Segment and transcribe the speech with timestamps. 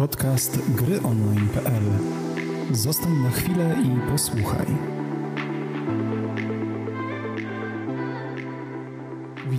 [0.00, 1.82] Podcast gryonline.pl.
[2.72, 4.99] Zostań na chwilę i posłuchaj.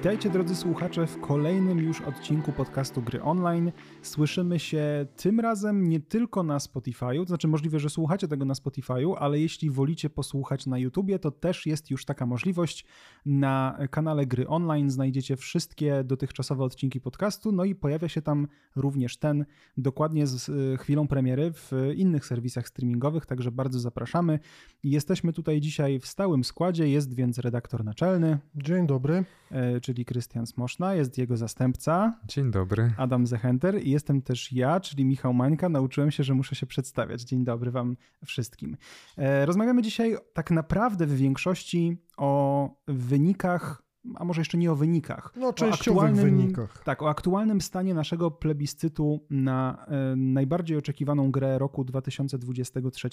[0.02, 3.72] Witajcie drodzy słuchacze w kolejnym już odcinku podcastu Gry Online.
[4.02, 8.54] Słyszymy się tym razem nie tylko na Spotify'u, to znaczy możliwe, że słuchacie tego na
[8.54, 12.86] Spotify'u, ale jeśli wolicie posłuchać na YouTubie, to też jest już taka możliwość.
[13.26, 19.18] Na kanale Gry Online znajdziecie wszystkie dotychczasowe odcinki podcastu, no i pojawia się tam również
[19.18, 19.46] ten
[19.78, 24.40] dokładnie z e, chwilą premiery w innych serwisach streamingowych, także bardzo zapraszamy.
[24.84, 28.38] Jesteśmy tutaj dzisiaj w stałym składzie, jest więc redaktor naczelny.
[28.56, 29.26] Dzień dobry.
[29.52, 32.20] E, czyli Krystian Smoszna, jest jego zastępca.
[32.28, 32.94] Dzień dobry.
[32.98, 35.70] Adam Zechenter i jestem też ja, czyli Michał Mańka.
[35.70, 37.22] Nauczyłem się, że muszę się przedstawiać.
[37.22, 38.78] Dzień dobry wam wszystkim.
[39.18, 43.84] E, rozmawiamy dzisiaj tak naprawdę w większości o wynikach
[44.16, 45.34] a może jeszcze nie o wynikach.
[45.36, 46.84] No, częściowych wynikach.
[46.84, 53.10] Tak, o aktualnym stanie naszego plebiscytu na e, najbardziej oczekiwaną grę roku 2023.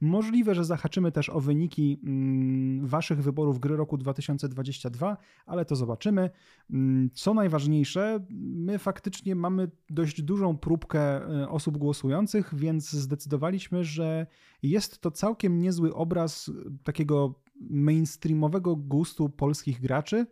[0.00, 5.16] Możliwe, że zahaczymy też o wyniki mm, waszych wyborów gry roku 2022,
[5.46, 6.30] ale to zobaczymy.
[6.70, 14.26] Mm, co najważniejsze, my faktycznie mamy dość dużą próbkę e, osób głosujących, więc zdecydowaliśmy, że
[14.62, 16.50] jest to całkiem niezły obraz
[16.84, 20.26] takiego mainstreamowego gustu polskich graczy.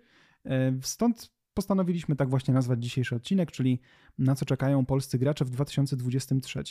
[0.44, 3.80] E, stąd postanowiliśmy tak właśnie nazwać dzisiejszy odcinek, czyli
[4.18, 6.62] na co czekają polscy gracze w 2023.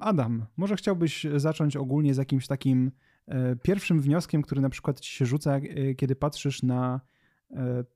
[0.00, 2.90] Adam, może chciałbyś zacząć ogólnie z jakimś takim
[3.26, 7.00] e, pierwszym wnioskiem, który na przykład ci się rzuca, e, kiedy patrzysz na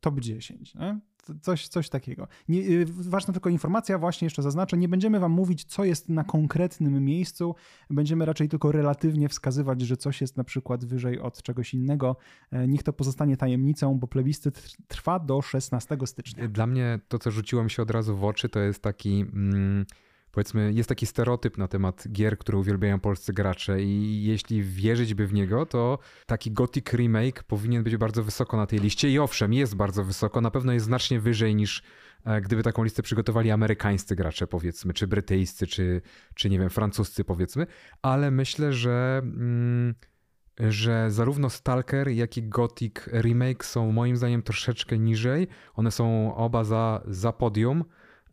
[0.01, 0.75] top 10.
[0.75, 1.01] Nie?
[1.43, 2.29] Coś, coś takiego.
[2.49, 6.25] Nie, y, ważna tylko informacja, właśnie jeszcze zaznaczę, nie będziemy wam mówić, co jest na
[6.25, 7.55] konkretnym miejscu,
[7.91, 12.17] będziemy raczej tylko relatywnie wskazywać, że coś jest na przykład wyżej od czegoś innego.
[12.51, 16.49] E, niech to pozostanie tajemnicą, bo plebiscyt trwa do 16 stycznia.
[16.49, 19.21] Dla mnie to, co rzuciło mi się od razu w oczy, to jest taki...
[19.21, 19.87] Mm
[20.35, 25.27] powiedzmy, jest taki stereotyp na temat gier, które uwielbiają polscy gracze i jeśli wierzyć by
[25.27, 29.53] w niego, to taki Gothic Remake powinien być bardzo wysoko na tej liście i owszem,
[29.53, 31.83] jest bardzo wysoko, na pewno jest znacznie wyżej niż
[32.25, 36.03] e, gdyby taką listę przygotowali amerykańscy gracze, powiedzmy, czy brytyjscy, czy,
[36.35, 37.67] czy nie wiem, francuscy, powiedzmy,
[38.03, 39.21] ale myślę, że...
[39.23, 39.95] Mm,
[40.59, 45.49] że zarówno Stalker, jak i Gothic Remake są moim zdaniem troszeczkę niżej.
[45.75, 47.85] One są oba za, za podium.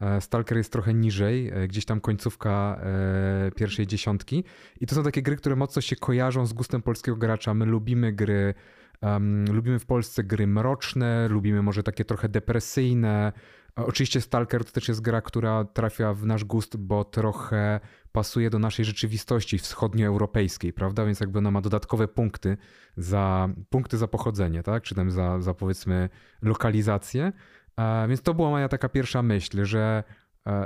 [0.01, 4.43] E, Stalker jest trochę niżej, e, gdzieś tam końcówka e, pierwszej dziesiątki.
[4.81, 7.53] I to są takie gry, które mocno się kojarzą z gustem polskiego gracza.
[7.53, 8.53] My lubimy gry,
[9.01, 13.33] um, lubimy w Polsce gry mroczne, lubimy może takie trochę depresyjne.
[13.75, 17.79] Oczywiście Stalker to też jest gra, która trafia w nasz gust, bo trochę
[18.11, 21.05] pasuje do naszej rzeczywistości wschodnioeuropejskiej, prawda?
[21.05, 22.57] Więc jakby ona ma dodatkowe punkty
[22.97, 24.83] za, punkty za pochodzenie, tak?
[24.83, 26.09] Czy tam za, za powiedzmy
[26.41, 27.31] lokalizację.
[28.07, 30.03] Więc to była moja taka pierwsza myśl, że,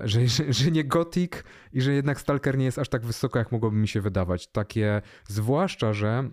[0.03, 1.31] że, że, że, nie Gothic
[1.73, 4.47] i że jednak Stalker nie jest aż tak wysoko, jak mogłoby mi się wydawać.
[4.47, 6.29] Takie, zwłaszcza, że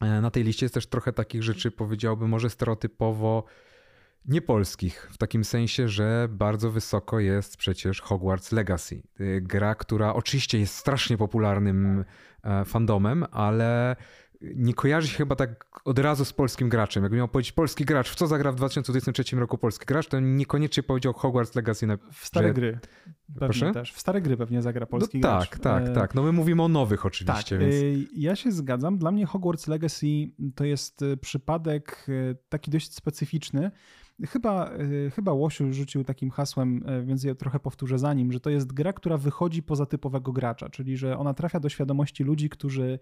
[0.00, 3.44] e, na tej liście jest też trochę takich rzeczy, powiedziałbym, może stereotypowo
[4.24, 9.02] niepolskich, w takim sensie, że bardzo wysoko jest przecież Hogwarts Legacy.
[9.40, 12.04] Gra, która oczywiście jest strasznie popularnym
[12.44, 13.96] e, fandomem, ale
[14.40, 17.02] nie kojarzy się chyba tak od razu z polskim graczem.
[17.02, 20.82] Jakby miał powiedzieć polski gracz, w co zagra w 2023 roku polski gracz, to niekoniecznie
[20.82, 21.86] powiedział Hogwarts Legacy.
[21.86, 22.54] Na, w stare że...
[22.54, 22.78] gry.
[23.38, 23.72] Proszę?
[23.72, 23.92] Też.
[23.92, 25.50] W stare gry pewnie zagra polski no, gracz.
[25.50, 26.14] Tak, tak, tak.
[26.14, 27.58] No my mówimy o nowych oczywiście.
[27.58, 28.08] Tak, więc...
[28.16, 28.98] Ja się zgadzam.
[28.98, 30.06] Dla mnie Hogwarts Legacy
[30.54, 32.06] to jest e, przypadek
[32.48, 33.70] taki dość specyficzny.
[34.28, 34.70] Chyba,
[35.14, 38.92] chyba Łosiu rzucił takim hasłem, więc ja trochę powtórzę za nim, że to jest gra,
[38.92, 42.98] która wychodzi poza typowego gracza, czyli że ona trafia do świadomości ludzi, którzy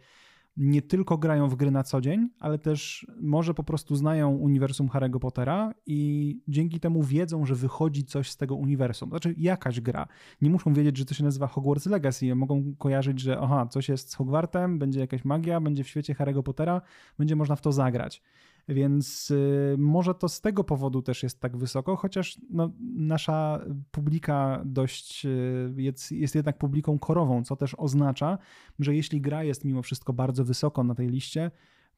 [0.59, 4.89] nie tylko grają w gry na co dzień, ale też może po prostu znają uniwersum
[4.89, 9.09] Harry'ego Pottera i dzięki temu wiedzą, że wychodzi coś z tego uniwersum.
[9.09, 10.09] Znaczy jakaś gra.
[10.43, 12.35] Nie muszą wiedzieć, że to się nazywa Hogwarts Legacy.
[12.35, 16.43] Mogą kojarzyć, że aha, coś jest z Hogwartem, będzie jakaś magia, będzie w świecie Harry'ego
[16.43, 16.81] Pottera,
[17.19, 18.23] będzie można w to zagrać.
[18.69, 24.63] Więc y, może to z tego powodu też jest tak wysoko, chociaż no, nasza publika
[24.65, 28.39] dość y, jest, jest jednak publiką korową, co też oznacza,
[28.79, 31.51] że jeśli gra jest mimo wszystko bardzo wysoko na tej liście,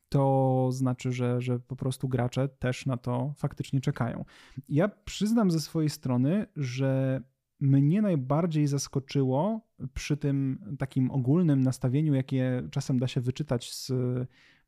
[0.08, 4.24] to znaczy, że, że po prostu gracze też na to faktycznie czekają.
[4.68, 7.22] Ja przyznam ze swojej strony, że
[7.60, 9.60] mnie najbardziej zaskoczyło
[9.94, 13.92] przy tym takim ogólnym nastawieniu, jakie czasem da się wyczytać z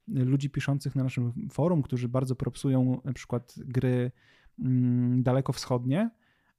[0.08, 4.10] ludzi piszących na naszym forum, którzy bardzo propsują na przykład gry
[4.58, 6.10] mm, dalekowschodnie,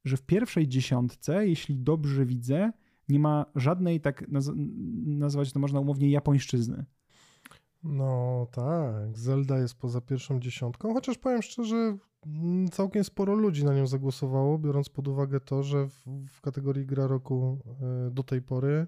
[0.05, 2.71] że w pierwszej dziesiątce, jeśli dobrze widzę,
[3.09, 4.51] nie ma żadnej, tak naz
[5.05, 6.85] nazwać to można umownie, japońszczyzny.
[7.83, 13.73] No tak, Zelda jest poza pierwszą dziesiątką, chociaż powiem szczerze, mm, całkiem sporo ludzi na
[13.73, 18.41] nią zagłosowało, biorąc pod uwagę to, że w, w kategorii gra roku e, do tej
[18.41, 18.87] pory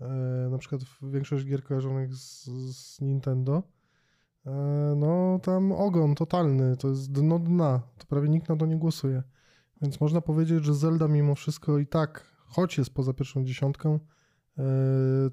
[0.00, 0.06] e,
[0.50, 2.44] na przykład większość gier kojarzonych z,
[2.76, 3.62] z Nintendo
[4.96, 9.22] no tam ogon totalny, to jest dno dna, to prawie nikt na to nie głosuje.
[9.82, 13.98] Więc można powiedzieć, że Zelda mimo wszystko i tak, choć jest poza pierwszą dziesiątką,
[14.58, 15.30] E,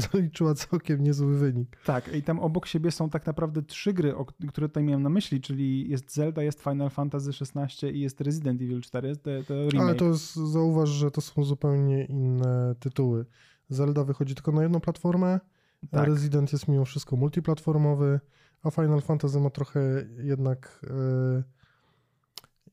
[0.12, 1.76] zaliczyła całkiem niezły wynik.
[1.84, 4.14] Tak, i tam obok siebie są tak naprawdę trzy gry,
[4.48, 8.62] które tutaj miałem na myśli, czyli jest Zelda, jest Final Fantasy XVI i jest Resident
[8.62, 9.80] Evil 4, to, to remake.
[9.80, 13.26] Ale to jest, zauważ, że to są zupełnie inne tytuły.
[13.68, 15.40] Zelda wychodzi tylko na jedną platformę,
[15.90, 16.08] tak.
[16.08, 18.20] Resident jest mimo wszystko multiplatformowy,
[18.62, 19.80] a Final Fantasy ma trochę
[20.18, 20.80] jednak...
[20.82, 21.42] Yy,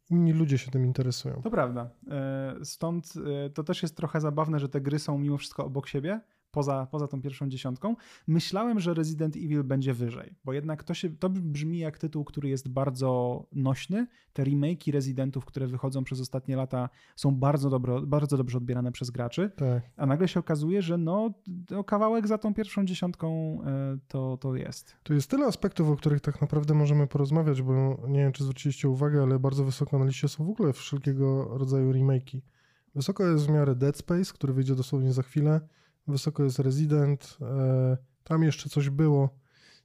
[0.09, 1.41] inni ludzie się tym interesują.
[1.41, 1.89] To prawda.
[2.11, 3.13] E, stąd
[3.45, 6.21] e, to też jest trochę zabawne, że te gry są mimo wszystko obok siebie,
[6.55, 7.95] poza, poza tą pierwszą dziesiątką.
[8.27, 12.49] Myślałem, że Resident Evil będzie wyżej, bo jednak to, się, to brzmi jak tytuł, który
[12.49, 14.07] jest bardzo nośny.
[14.33, 19.09] Te remake'i Residentów, które wychodzą przez ostatnie lata są bardzo, dobro, bardzo dobrze odbierane przez
[19.11, 19.83] graczy, tak.
[19.97, 21.33] a nagle się okazuje, że no,
[21.85, 24.95] kawałek za tą pierwszą dziesiątką e, to, to jest.
[25.03, 28.89] Tu jest tyle aspektów, o których tak naprawdę możemy porozmawiać, bo nie wiem, czy zwróciliście
[28.89, 32.41] uwagę, ale bardzo wysoko na liście są w ogóle wszelkiego rodzaju remake'i.
[32.95, 35.61] Wysoko jest w miarę Dead Space, który wyjdzie dosłownie za chwilę
[36.07, 37.37] wysoko jest Resident.
[37.41, 39.29] E, tam jeszcze coś było.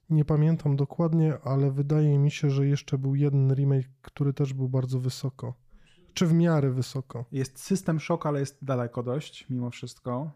[0.09, 4.69] Nie pamiętam dokładnie, ale wydaje mi się, że jeszcze był jeden remake, który też był
[4.69, 5.53] bardzo wysoko.
[6.13, 7.25] Czy w miarę wysoko.
[7.31, 10.31] Jest System Shock, ale jest daleko dość mimo wszystko.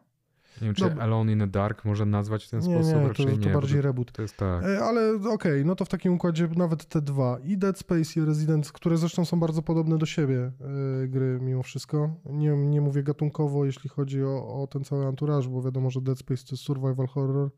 [0.62, 3.02] Nie wiem, czy Dob Alone in the Dark można nazwać w ten nie, sposób?
[3.02, 4.12] Nie, Raczej to, to nie, bardziej reboot.
[4.12, 4.64] To jest tak.
[4.64, 8.20] E, ale okej, okay, no to w takim układzie nawet te dwa, i Dead Space
[8.20, 10.52] i Resident, które zresztą są bardzo podobne do siebie
[11.00, 12.16] yy, gry mimo wszystko.
[12.26, 16.20] Nie, nie mówię gatunkowo, jeśli chodzi o, o ten cały anturaż, bo wiadomo, że Dead
[16.20, 17.50] Space to jest survival horror.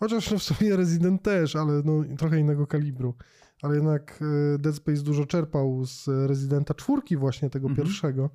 [0.00, 3.14] Chociaż no w sumie Resident też, ale no trochę innego kalibru.
[3.62, 4.22] Ale jednak
[4.54, 7.86] e, Dead Space dużo czerpał z Residenta czwórki właśnie tego mhm.
[7.86, 8.30] pierwszego.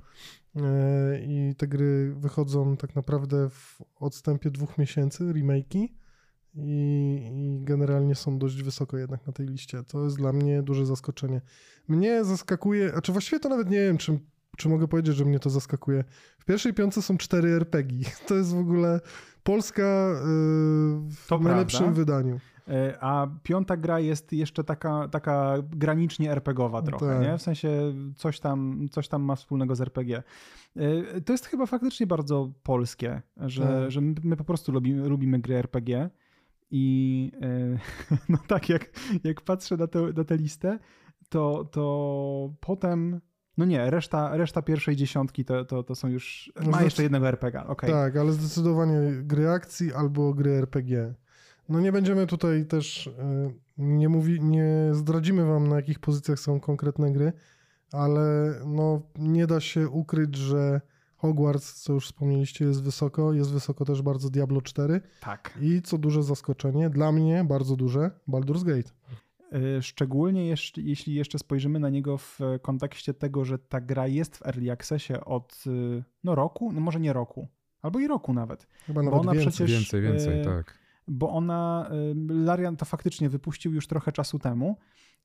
[0.55, 5.87] E, i te gry wychodzą tak naprawdę w odstępie dwóch miesięcy, remake'i
[6.55, 9.83] i, i generalnie są dość wysoko jednak na tej liście.
[9.83, 11.41] To jest dla mnie duże zaskoczenie.
[11.87, 14.19] Mnie zaskakuje, a czy właściwie to nawet nie wiem, czy,
[14.57, 16.03] czy mogę powiedzieć, że mnie to zaskakuje.
[16.39, 18.09] W pierwszej piątce są cztery RPG.
[18.27, 18.99] To jest w ogóle
[19.43, 20.19] Polska yy,
[21.15, 21.99] w to najlepszym prawda.
[21.99, 22.39] wydaniu.
[22.69, 27.21] E, a piąta gra jest jeszcze taka, taka granicznie RPGowa trochę, tak.
[27.21, 27.37] nie?
[27.37, 30.23] W sensie coś tam, coś tam ma wspólnego z RPG.
[30.75, 33.91] E, to jest chyba faktycznie bardzo polskie, że, tak.
[33.91, 36.09] że my, po prostu lubimy, lubimy gry RPG
[36.71, 37.77] i e,
[38.29, 38.89] no tak, jak,
[39.23, 40.79] jak patrzę na, te, na tę listę,
[41.29, 43.21] to, to potem
[43.57, 46.53] no nie, reszta, reszta pierwszej dziesiątki to, to, to są już.
[46.71, 47.67] Ma jeszcze jednego RPG.
[47.67, 47.89] Okay.
[47.89, 51.13] Tak, ale zdecydowanie gry akcji albo gry RPG.
[51.69, 56.59] No nie będziemy tutaj też, e, nie, mówi, nie zdradzimy wam na jakich pozycjach są
[56.59, 57.33] konkretne gry,
[57.91, 60.81] ale no nie da się ukryć, że
[61.17, 63.33] Hogwarts, co już wspomnieliście, jest wysoko.
[63.33, 65.01] Jest wysoko też bardzo Diablo 4.
[65.21, 65.57] Tak.
[65.61, 68.91] I co duże zaskoczenie, dla mnie bardzo duże, Baldur's Gate.
[69.51, 74.37] E, szczególnie jeszcze, jeśli jeszcze spojrzymy na niego w kontekście tego, że ta gra jest
[74.37, 77.47] w Early Accessie od e, no, roku, no może nie roku,
[77.81, 78.67] albo i roku nawet.
[78.85, 79.51] Chyba nawet więcej.
[79.51, 80.78] Przecież, więcej, więcej, tak
[81.09, 81.89] bo ona,
[82.29, 84.77] Larian to faktycznie wypuścił już trochę czasu temu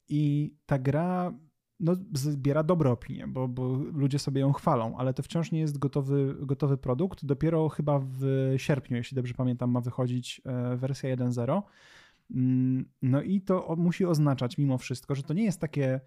[0.09, 1.33] i ta gra
[1.81, 5.79] no, zbiera dobre opinie, bo, bo ludzie sobie ją chwalą, ale to wciąż nie jest
[5.79, 7.25] gotowy, gotowy produkt.
[7.25, 8.25] Dopiero chyba w
[8.57, 11.63] sierpniu, jeśli dobrze pamiętam, ma wychodzić e, wersja 1.0.
[12.31, 16.01] Mm, no i to musi oznaczać mimo wszystko, że to nie jest takie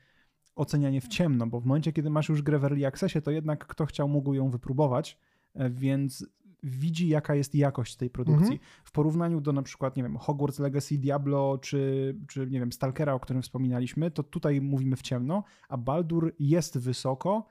[0.55, 3.67] ocenianie w ciemno, bo w momencie, kiedy masz już grę w Early Accessie, to jednak
[3.67, 5.17] kto chciał, mógł ją wypróbować,
[5.53, 6.27] e, więc
[6.63, 8.53] widzi, jaka jest jakość tej produkcji.
[8.53, 8.59] Mhm.
[8.83, 13.13] W porównaniu do na przykład, nie wiem, Hogwarts Legacy, Diablo, czy, czy nie wiem, Stalkera,
[13.13, 17.47] o którym wspominaliśmy, to tutaj mówimy w ciemno, a Baldur jest wysoko,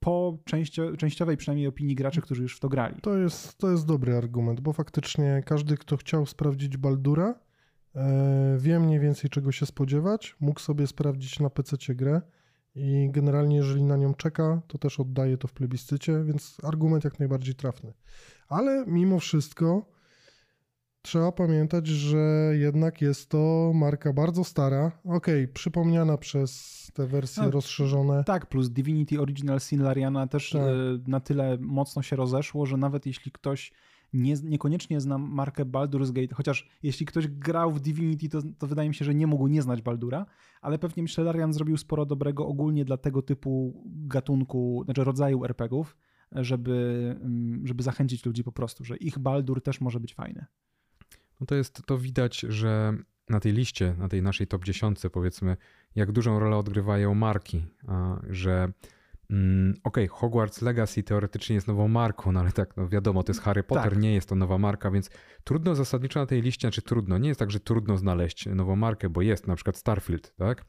[0.00, 3.00] po częścio, częściowej przynajmniej opinii graczy, którzy już w to grali.
[3.00, 7.34] To jest, to jest dobry argument, bo faktycznie każdy, kto chciał sprawdzić Baldura,
[7.94, 12.22] e, wie mniej więcej czego się spodziewać, mógł sobie sprawdzić na PC grę
[12.74, 17.18] i generalnie jeżeli na nią czeka, to też oddaje to w plebiscycie, więc argument jak
[17.18, 17.92] najbardziej trafny.
[18.48, 19.86] Ale mimo wszystko
[21.02, 24.86] trzeba pamiętać, że jednak jest to marka bardzo stara.
[25.04, 28.24] Okej, okay, przypomniana przez te wersje no, rozszerzone.
[28.24, 30.62] Tak, plus Divinity Original Sin Lariana też tak.
[30.62, 30.74] E,
[31.06, 33.72] na tyle mocno się rozeszło, że nawet jeśli ktoś
[34.12, 38.88] nie, niekoniecznie zna markę Baldur's Gate, chociaż jeśli ktoś grał w Divinity, to, to wydaje
[38.88, 40.26] mi się, że nie mógł nie znać Baldura,
[40.60, 45.96] ale pewnie myślę, Larian zrobił sporo dobrego ogólnie dla tego typu gatunku, znaczy rodzaju RPGów
[46.32, 50.46] żeby, mm, żeby zachęcić ludzi po prostu, że ich Baldur też może być fajny.
[51.40, 52.94] No to jest, to widać, że
[53.28, 55.56] na tej liście, na tej naszej top 10 powiedzmy,
[55.94, 57.66] jak dużą rolę odgrywają marki,
[58.30, 58.72] że
[59.30, 63.32] mm, okej, okay, Hogwarts Legacy teoretycznie jest nową marką, no ale tak, no wiadomo, to
[63.32, 63.98] jest Harry Potter, tak.
[63.98, 65.10] nie jest to nowa marka, więc
[65.44, 69.08] trudno zasadniczo na tej liście, czy trudno, nie jest tak, że trudno znaleźć nową markę,
[69.08, 70.64] bo jest na przykład Starfield, tak?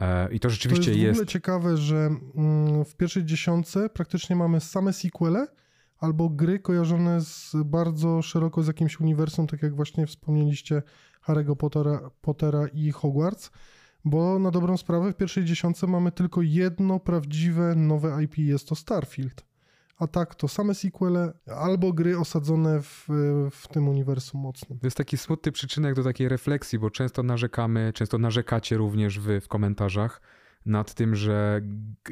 [0.00, 1.00] E, I to rzeczywiście to jest.
[1.02, 1.96] jest w ogóle ciekawe, że
[2.36, 5.46] mm, w pierwszej dziesiątce praktycznie mamy same sequele
[5.98, 10.82] albo gry kojarzone z bardzo szeroko z jakimś uniwersum, tak jak właśnie wspomnieliście
[11.26, 13.50] Harry'ego Pottera, Pottera i Hogwarts,
[14.04, 18.74] bo na dobrą sprawę w pierwszej dziesiątce mamy tylko jedno prawdziwe nowe IP, jest to
[18.74, 19.49] Starfield.
[20.00, 23.06] A tak, to same sequele albo gry osadzone w,
[23.50, 24.78] w tym uniwersum mocnym.
[24.78, 29.40] To jest taki smutny przyczynek do takiej refleksji, bo często narzekamy, często narzekacie również wy
[29.40, 30.20] w komentarzach,
[30.66, 31.60] nad tym, że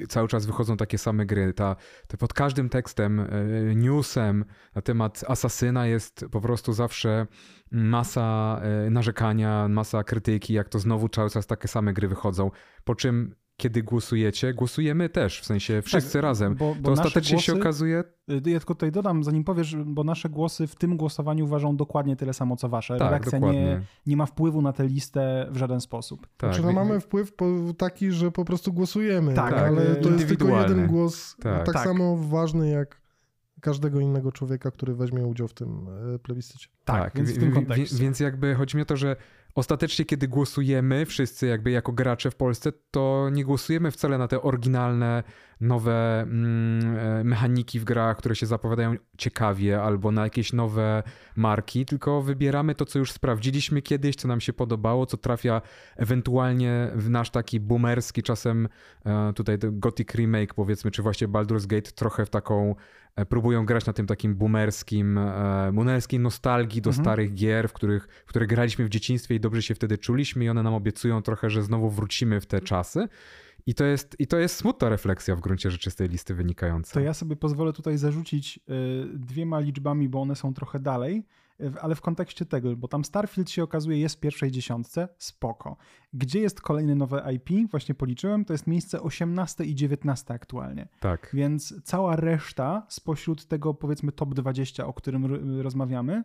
[0.09, 1.53] cały czas wychodzą takie same gry.
[1.53, 1.77] Ta,
[2.07, 3.27] ta pod każdym tekstem, e,
[3.75, 7.27] newsem na temat asasyna jest po prostu zawsze
[7.71, 12.51] masa e, narzekania, masa krytyki, jak to znowu cały czas takie same gry wychodzą.
[12.85, 16.55] Po czym kiedy głosujecie, głosujemy też, w sensie wszyscy tak, razem.
[16.55, 18.05] Bo, bo to ostatecznie głosy, się okazuje.
[18.31, 22.17] Y, ja tylko tutaj dodam, zanim powiesz, bo nasze głosy w tym głosowaniu ważą dokładnie
[22.17, 22.97] tyle samo co wasze.
[22.97, 26.27] Tak, Redakcja nie, nie ma wpływu na tę listę w żaden sposób.
[26.37, 26.55] Tak.
[26.55, 27.33] Znaczy, no mamy wpływ
[27.79, 31.85] taki, że po prostu głosujemy, tak, ale to jest tylko jeden głos, tak, tak, tak.
[31.85, 33.01] samo ważny jak
[33.61, 36.69] każdego innego człowieka, który weźmie udział w tym e, plebiscycie.
[36.85, 37.97] Tak, tak więc w tym kontekście.
[37.97, 39.17] Więc jakby chodzi mi o to, że
[39.59, 44.43] ostatecznie, kiedy głosujemy, wszyscy jakby jako gracze w Polsce, to nie głosujemy wcale na te
[44.43, 45.23] oryginalne,
[45.61, 51.03] nowe mm, e, mechaniki w grach, które się zapowiadają ciekawie, albo na jakieś nowe
[51.37, 55.63] marki, tylko wybieramy to, co już sprawdziliśmy kiedyś, co nam się podobało, co trafia
[55.97, 58.69] ewentualnie w nasz taki boomerski, czasem
[59.07, 62.75] e, tutaj Gothic Remake powiedzmy, czy właśnie Baldur's Gate trochę w taką
[63.27, 67.05] próbują grać na tym takim boomerskim, e, boomerskiej nostalgii do mhm.
[67.05, 70.49] starych gier, w których, w które graliśmy w dzieciństwie i dobrze się wtedy czuliśmy i
[70.49, 73.09] one nam obiecują trochę, że znowu wrócimy w te czasy.
[73.67, 76.95] I to, jest, I to jest smutna refleksja w gruncie rzeczy z tej listy wynikająca.
[76.95, 81.25] To ja sobie pozwolę tutaj zarzucić y, dwiema liczbami, bo one są trochę dalej
[81.81, 85.77] ale w kontekście tego, bo tam Starfield się okazuje jest w pierwszej dziesiątce, spoko.
[86.13, 87.71] Gdzie jest kolejne nowe IP?
[87.71, 90.89] Właśnie policzyłem, to jest miejsce 18 i 19 aktualnie.
[91.01, 91.31] Tak.
[91.35, 96.25] Więc cała reszta spośród tego powiedzmy top 20, o którym rozmawiamy,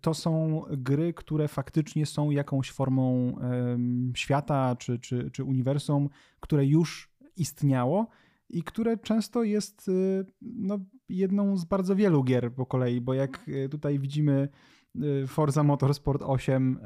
[0.00, 6.08] to są gry, które faktycznie są jakąś formą um, świata czy, czy, czy uniwersum,
[6.40, 8.06] które już istniało
[8.50, 13.48] i które często jest y, no, jedną z bardzo wielu gier po kolei, bo jak
[13.48, 14.48] y, tutaj widzimy
[14.96, 16.78] y, Forza Motorsport 8,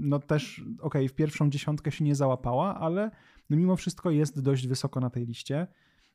[0.00, 3.10] no też ok, w pierwszą dziesiątkę się nie załapała, ale
[3.50, 5.66] no mimo wszystko jest dość wysoko na tej liście.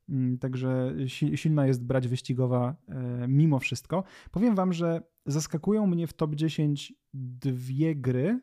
[0.10, 0.96] Mm, także
[1.36, 4.04] silna jest brać wyścigowa e, mimo wszystko.
[4.32, 8.40] Powiem wam, że zaskakują mnie w top 10 dwie gry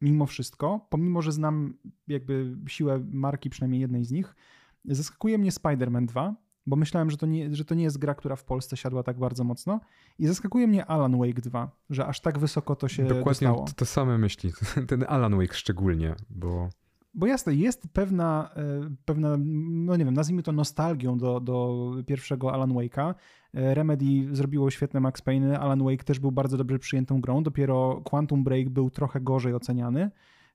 [0.00, 1.74] mimo wszystko, pomimo że znam
[2.08, 4.36] jakby siłę marki przynajmniej jednej z nich.
[4.84, 6.36] Zaskakuje mnie Spider-Man 2,
[6.66, 9.18] bo myślałem, że to, nie, że to nie jest gra, która w Polsce siadła tak
[9.18, 9.80] bardzo mocno.
[10.18, 13.66] I zaskakuje mnie Alan Wake 2, że aż tak wysoko to się Dokładnie dostało.
[13.66, 14.52] to, to same myśli.
[14.88, 16.68] Ten Alan Wake szczególnie, bo...
[17.14, 19.36] Bo jasne, jest pewna, e, pewna,
[19.70, 23.14] no nie wiem, nazwijmy to nostalgią do, do pierwszego Alan Wake'a.
[23.54, 28.00] E, Remedy zrobiło świetne Max Payne, Alan Wake też był bardzo dobrze przyjętą grą, dopiero
[28.04, 30.10] Quantum Break był trochę gorzej oceniany,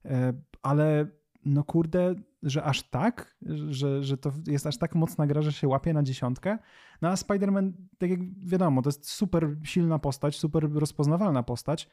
[0.05, 1.07] e, ale
[1.45, 3.37] no kurde, że aż tak,
[3.69, 6.57] że, że to jest aż tak mocna gra, że się łapie na dziesiątkę.
[7.01, 11.89] No a Spider-Man, tak jak wiadomo, to jest super silna postać, super rozpoznawalna postać,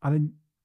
[0.00, 0.20] ale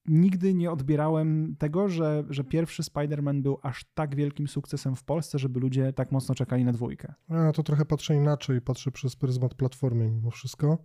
[0.06, 5.40] nigdy nie odbierałem tego, że, że pierwszy Spider-Man był aż tak wielkim sukcesem w Polsce,
[5.40, 7.14] żeby ludzie tak mocno czekali na dwójkę.
[7.30, 10.78] Ja to trochę patrzę inaczej, patrzę przez pryzmat platformy mimo wszystko.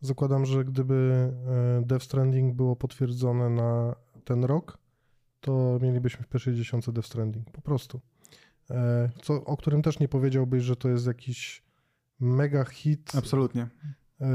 [0.00, 0.94] Zakładam, że gdyby
[1.78, 3.94] e, Death Stranding było potwierdzone na
[4.24, 4.78] ten rok,
[5.42, 8.00] to mielibyśmy w pierwszej dziesiątce Death Stranding, po prostu.
[8.70, 11.62] E, co, o którym też nie powiedziałbyś, że to jest jakiś
[12.20, 13.12] mega hit.
[13.14, 13.68] Absolutnie.
[14.20, 14.28] E,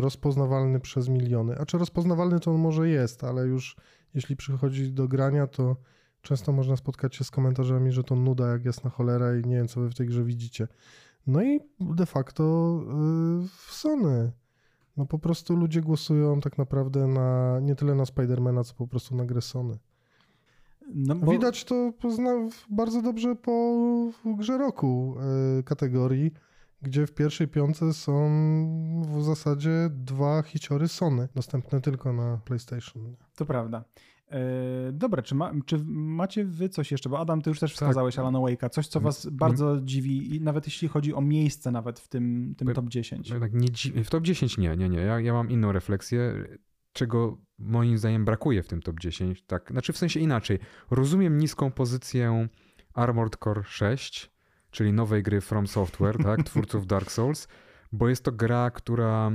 [0.00, 1.58] rozpoznawalny przez miliony.
[1.58, 3.76] A czy rozpoznawalny to on może jest, ale już
[4.14, 5.76] jeśli przychodzi do grania, to
[6.22, 9.68] często można spotkać się z komentarzami, że to nuda jak jasna cholera i nie wiem,
[9.68, 10.68] co wy w tej grze widzicie.
[11.26, 12.86] No i de facto e,
[13.48, 14.32] w Sony.
[14.96, 19.16] No po prostu ludzie głosują tak naprawdę na nie tyle na Spidermana, co po prostu
[19.16, 19.78] na grę Sony.
[20.94, 21.32] No bo...
[21.32, 21.92] Widać to
[22.70, 23.74] bardzo dobrze po
[24.24, 25.16] grze roku
[25.58, 26.30] e, kategorii,
[26.82, 28.30] gdzie w pierwszej piątce są
[29.18, 33.16] w zasadzie dwa hiciory Sony, dostępne tylko na PlayStation.
[33.36, 33.84] To prawda.
[34.28, 37.08] E, dobra, czy, ma, czy, macie wy coś jeszcze?
[37.08, 37.76] Bo Adam, ty już też tak.
[37.76, 38.24] wskazałeś tak.
[38.24, 39.36] Alan Wake'a, coś, co was mm.
[39.36, 43.28] bardzo dziwi, i nawet jeśli chodzi o miejsce nawet w tym, tym top 10.
[43.28, 44.98] Tak, nie, w top 10 nie, nie, nie.
[44.98, 46.44] Ja, ja mam inną refleksję
[46.94, 49.42] czego moim zdaniem brakuje w tym top 10.
[49.46, 50.58] Tak, znaczy w sensie inaczej.
[50.90, 52.48] Rozumiem niską pozycję
[52.94, 54.30] Armored Core 6,
[54.70, 57.48] czyli nowej gry From Software, tak, twórców Dark Souls,
[57.92, 59.32] bo jest to gra, która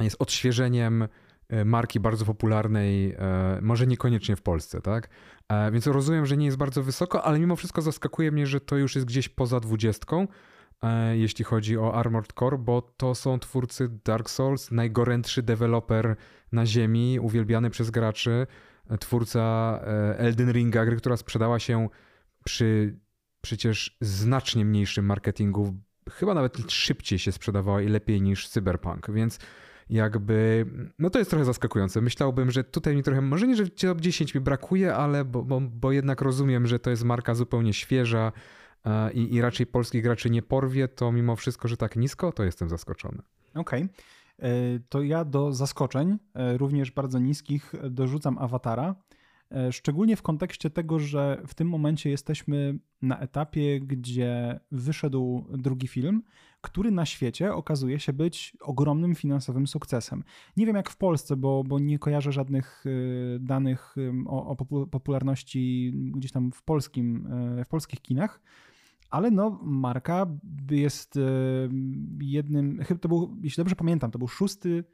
[0.00, 1.08] jest odświeżeniem
[1.48, 5.08] e, marki bardzo popularnej, e, może niekoniecznie w Polsce, tak?
[5.48, 8.76] E, więc rozumiem, że nie jest bardzo wysoko, ale mimo wszystko zaskakuje mnie, że to
[8.76, 10.28] już jest gdzieś poza dwudziestką,
[11.12, 16.16] jeśli chodzi o Armored Core, bo to są twórcy Dark Souls, najgorętszy deweloper
[16.52, 18.46] na ziemi, uwielbiany przez graczy,
[19.00, 19.80] twórca
[20.16, 21.88] Elden Ringa, gry, która sprzedała się
[22.44, 22.96] przy
[23.42, 25.74] przecież znacznie mniejszym marketingu,
[26.10, 29.38] chyba nawet szybciej się sprzedawała i lepiej niż Cyberpunk, więc
[29.90, 30.66] jakby,
[30.98, 32.00] no to jest trochę zaskakujące.
[32.00, 35.60] Myślałbym, że tutaj mi trochę, może nie, że top 10 mi brakuje, ale bo, bo,
[35.60, 38.26] bo jednak rozumiem, że to jest marka zupełnie świeża.
[38.26, 38.32] e,
[39.14, 42.68] i, i raczej polskich graczy nie porwie, to mimo wszystko, że tak nisko, to jestem
[42.68, 43.22] zaskoczony.
[43.54, 43.82] Okej.
[43.82, 43.88] Okay.
[44.38, 48.94] E, to ja do zaskoczeń, e, również bardzo niskich, dorzucam awatara.
[49.50, 55.88] E, szczególnie w kontekście tego, że w tym momencie jesteśmy na etapie, gdzie wyszedł drugi
[55.88, 56.22] film,
[56.60, 60.24] który na świecie okazuje się być ogromnym finansowym sukcesem.
[60.56, 63.96] Nie wiem jak w Polsce, bo, bo nie kojarzę żadnych e, danych
[64.26, 67.26] o, o popularności gdzieś tam w, polskim,
[67.60, 68.40] e, w polskich kinach.
[69.12, 70.26] Ale no, marka
[70.70, 71.18] jest
[72.20, 74.84] jednym, chyba to był, jeśli dobrze pamiętam, to był szósty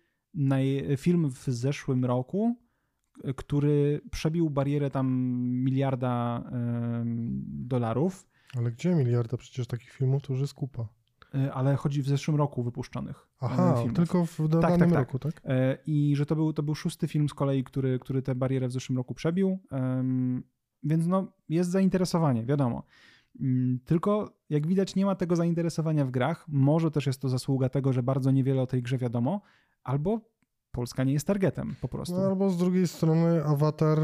[0.96, 2.56] film w zeszłym roku,
[3.36, 5.08] który przebił barierę tam
[5.64, 6.44] miliarda
[7.44, 8.28] dolarów.
[8.56, 9.36] Ale gdzie miliarda?
[9.36, 10.88] Przecież takich filmów to już jest kupa.
[11.34, 13.16] E, ale chodzi w zeszłym roku wypuszczonych.
[13.16, 13.96] E, Aha, filmów.
[13.96, 14.98] tylko w tak, danym tak, tak.
[14.98, 15.40] roku, tak?
[15.44, 18.68] E, I że to był, to był szósty film z kolei, który, który tę barierę
[18.68, 19.58] w zeszłym roku przebił.
[20.82, 22.82] Więc no, jest zainteresowanie, wiadomo.
[23.40, 26.44] Mm, tylko jak widać, nie ma tego zainteresowania w grach.
[26.48, 29.40] Może też jest to zasługa tego, że bardzo niewiele o tej grze wiadomo,
[29.84, 30.20] albo
[30.72, 32.16] Polska nie jest targetem po prostu.
[32.16, 33.98] No, albo z drugiej strony Avatar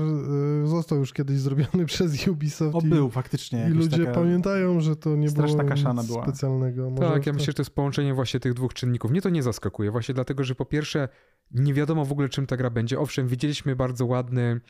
[0.64, 2.76] y, został już kiedyś zrobiony przez Ubisoft.
[2.76, 3.66] O, i, był faktycznie.
[3.70, 6.22] I ludzie pamiętają, że to nie było nic była.
[6.22, 6.90] specjalnego.
[6.90, 9.10] Może tak, ja myślę, że to jest połączenie właśnie tych dwóch czynników.
[9.10, 11.08] Mnie to nie zaskakuje, właśnie dlatego, że po pierwsze
[11.50, 13.00] nie wiadomo w ogóle czym ta gra będzie.
[13.00, 14.60] Owszem, widzieliśmy bardzo ładny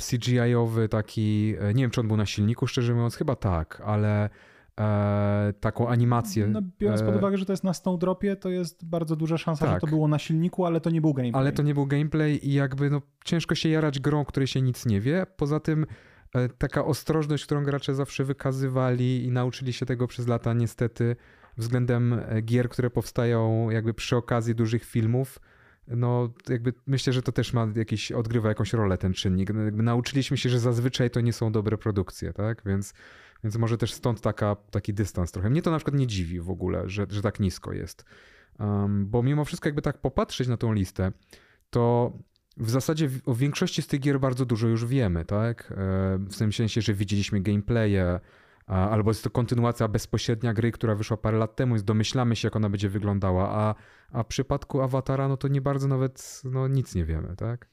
[0.00, 4.30] CGI-owy taki, e, nie wiem czy on był na silniku, szczerze mówiąc, chyba tak, ale
[4.80, 6.46] e, taką animację.
[6.46, 9.66] No, biorąc pod e, uwagę, że to jest na Snowdropie, to jest bardzo duża szansa,
[9.66, 9.74] tak.
[9.74, 11.40] że to było na silniku, ale to nie był gameplay.
[11.40, 14.86] Ale to nie był gameplay i jakby no, ciężko się jarać grą, której się nic
[14.86, 15.26] nie wie.
[15.36, 15.86] Poza tym
[16.34, 21.16] e, taka ostrożność, którą gracze zawsze wykazywali i nauczyli się tego przez lata niestety
[21.56, 25.40] względem e, gier, które powstają jakby przy okazji dużych filmów,
[25.88, 29.54] no jakby myślę, że to też ma jakiś, odgrywa jakąś rolę ten czynnik.
[29.54, 32.62] No, jakby nauczyliśmy się, że zazwyczaj to nie są dobre produkcje, tak?
[32.66, 32.94] Więc
[33.44, 35.50] więc może też stąd taka, taki dystans trochę.
[35.50, 38.04] Mnie to na przykład nie dziwi w ogóle, że, że tak nisko jest.
[38.58, 41.12] Um, bo mimo wszystko, jakby tak popatrzeć na tą listę,
[41.70, 42.12] to
[42.56, 45.72] w zasadzie o większości z tych gier bardzo dużo już wiemy, tak?
[45.72, 45.74] E,
[46.30, 48.20] w tym sensie, że widzieliśmy gameplaye,
[48.66, 52.56] albo jest to kontynuacja bezpośrednia gry, która wyszła parę lat temu, więc domyślamy się, jak
[52.56, 53.74] ona będzie wyglądała, a,
[54.12, 57.68] a w przypadku Awatara, no to nie bardzo nawet no, nic nie wiemy, tak?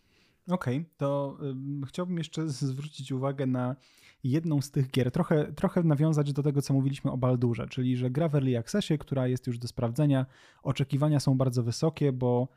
[0.50, 1.38] Okej, okay, to
[1.84, 3.76] y, chciałbym jeszcze zwrócić uwagę na
[4.24, 8.10] jedną z tych gier, trochę, trochę nawiązać do tego, co mówiliśmy o Baldurze, czyli że
[8.10, 10.26] gra w Early Accessie, która jest już do sprawdzenia,
[10.64, 12.48] oczekiwania są bardzo wysokie, bo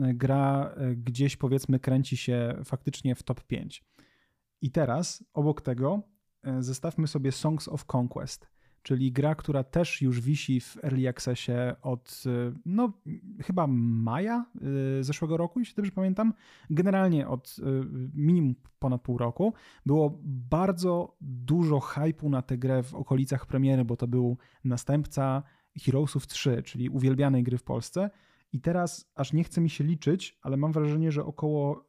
[0.00, 3.84] e, gra e, gdzieś powiedzmy kręci się faktycznie w top 5.
[4.60, 6.02] I teraz obok tego
[6.60, 8.54] zestawmy sobie Songs of Conquest
[8.84, 11.52] czyli gra, która też już wisi w Early Accessie
[11.82, 12.92] od y, no,
[13.42, 14.46] chyba maja
[14.98, 16.34] y, zeszłego roku, jeśli dobrze pamiętam.
[16.70, 17.56] Generalnie od
[18.14, 19.54] minimum ponad pół roku.
[19.86, 25.42] Było bardzo dużo hypu na tę grę w okolicach premiery, bo to był następca
[25.84, 28.10] Heroesów 3, czyli uwielbianej gry w Polsce.
[28.52, 31.88] I teraz aż nie chce mi się liczyć, ale mam wrażenie, że około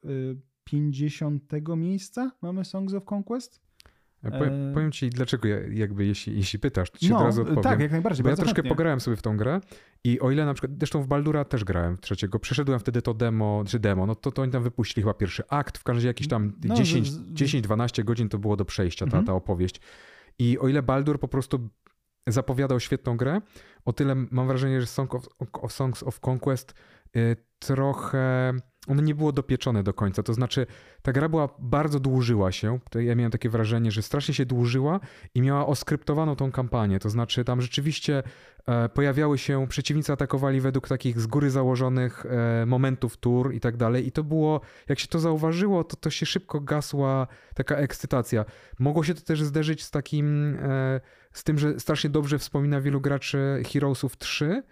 [0.63, 1.43] 50
[1.77, 3.64] miejsca mamy Songs of Conquest.
[4.31, 7.41] Powiem, e, powiem, ci, dlaczego ja, jakby jeśli, jeśli pytasz, to ci no, od razu
[7.41, 7.63] odpowiem.
[7.63, 8.23] Tak, jak najbardziej.
[8.23, 8.69] Bo ja troszkę chętnie.
[8.69, 9.61] pograłem sobie w tą grę
[10.03, 13.63] i o ile na przykład, zresztą w Baldura też grałem trzeciego, przeszedłem wtedy to demo,
[13.67, 16.27] czy demo, no to, to oni tam wypuścili chyba pierwszy akt, w każdym razie jakieś
[16.27, 19.25] tam no, 10-12 godzin to było do przejścia ta, mhm.
[19.25, 19.81] ta opowieść.
[20.39, 21.69] I o ile Baldur po prostu
[22.27, 23.41] zapowiadał świetną grę,
[23.85, 25.27] o tyle mam wrażenie, że Song of,
[25.73, 26.73] Songs of Conquest
[27.59, 28.53] trochę
[28.87, 30.23] ono nie było dopieczone do końca.
[30.23, 30.65] To znaczy,
[31.01, 32.79] ta gra była bardzo dłużyła się.
[32.95, 34.99] Ja miałem takie wrażenie, że strasznie się dłużyła
[35.35, 36.99] i miała oskryptowaną tą kampanię.
[36.99, 38.23] To znaczy, tam rzeczywiście
[38.67, 43.77] e, pojawiały się, przeciwnicy atakowali według takich z góry założonych e, momentów tur i tak
[43.77, 44.07] dalej.
[44.07, 48.45] I to było, jak się to zauważyło, to to się szybko gasła taka ekscytacja.
[48.79, 51.01] Mogło się to też zderzyć z takim, e,
[51.31, 54.63] z tym, że strasznie dobrze wspomina wielu graczy Heroesów 3,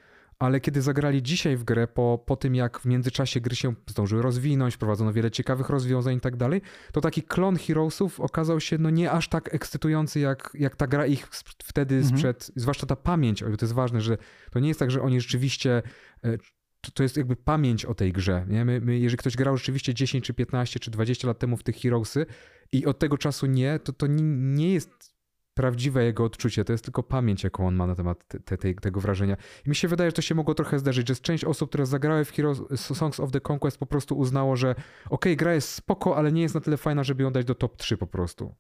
[0.43, 4.21] ale kiedy zagrali dzisiaj w grę, po, po tym jak w międzyczasie gry się zdążyły
[4.21, 8.89] rozwinąć, wprowadzono wiele ciekawych rozwiązań i tak dalej, to taki klon Heroesów okazał się no
[8.89, 11.27] nie aż tak ekscytujący jak, jak ta gra ich
[11.63, 12.17] wtedy mhm.
[12.17, 14.17] sprzed, zwłaszcza ta pamięć, o to jest ważne, że
[14.51, 15.82] to nie jest tak, że oni rzeczywiście
[16.23, 16.38] e,
[16.82, 18.45] to, to jest jakby pamięć o tej grze.
[18.49, 18.65] Nie?
[18.65, 21.75] My, my, jeżeli ktoś grał rzeczywiście 10 czy 15 czy 20 lat temu w tych
[21.75, 22.25] Heroesy
[22.71, 24.23] i od tego czasu nie, to to nie,
[24.56, 25.12] nie jest
[25.53, 29.01] prawdziwe jego odczucie, to jest tylko pamięć, jaką on ma na temat te, te, tego
[29.01, 29.37] wrażenia.
[29.65, 32.25] I mi się wydaje, że to się mogło trochę zdarzyć, że część osób, które zagrały
[32.25, 36.17] w Heroes, Songs of the Conquest po prostu uznało, że okej, okay, gra jest spoko,
[36.17, 38.55] ale nie jest na tyle fajna, żeby ją dać do top 3 po prostu.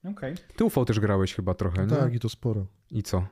[0.00, 0.34] Okej.
[0.34, 0.56] Okay.
[0.56, 2.66] Ty UFO też grałeś chyba trochę, Tak, i to sporo.
[2.90, 3.26] I co?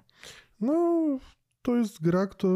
[0.60, 1.18] No,
[1.62, 2.48] to jest gra, kto,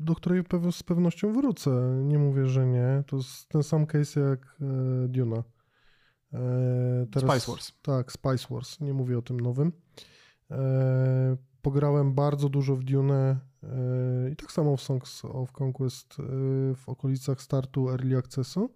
[0.00, 1.70] do której z pewnością wrócę.
[2.04, 3.02] Nie mówię, że nie.
[3.06, 5.42] To jest ten sam case jak e, Duna.
[6.34, 7.72] E, teraz, Spice Wars.
[7.82, 8.80] Tak, Spice Wars.
[8.80, 9.72] Nie mówię o tym nowym.
[10.50, 16.16] E, pograłem bardzo dużo w Dune e, i tak samo w Songs of Conquest
[16.76, 18.74] w okolicach startu Early Accessu,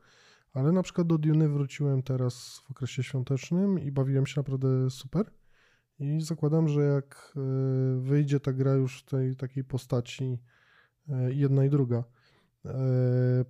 [0.53, 5.31] ale na przykład do Dune wróciłem teraz w okresie świątecznym i bawiłem się naprawdę super.
[5.99, 7.35] I zakładam, że jak
[7.99, 10.39] wyjdzie ta gra już w tej takiej postaci
[11.29, 12.05] jedna i druga,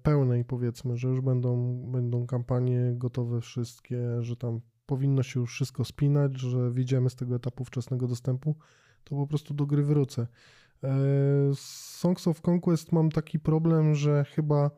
[0.03, 5.85] pełnej powiedzmy, że już będą, będą kampanie gotowe wszystkie, że tam powinno się już wszystko
[5.85, 8.57] spinać, że wyjdziemy z tego etapu wczesnego dostępu,
[9.05, 10.27] to po prostu do gry wrócę.
[11.55, 11.61] Z
[11.99, 14.71] Songs of Conquest mam taki problem, że chyba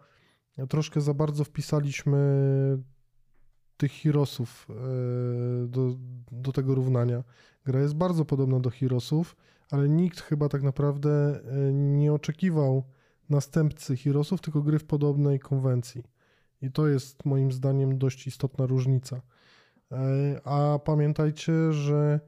[0.68, 2.18] troszkę za bardzo wpisaliśmy
[3.76, 4.68] tych Heroesów
[5.66, 5.96] do,
[6.32, 7.24] do tego równania.
[7.64, 9.36] Gra jest bardzo podobna do Heroesów,
[9.70, 12.84] ale nikt chyba tak naprawdę e, nie oczekiwał
[13.30, 16.02] następcy Heroesów, tylko gry w podobnej konwencji.
[16.62, 19.20] I to jest moim zdaniem dość istotna różnica.
[19.92, 22.20] E, a pamiętajcie, że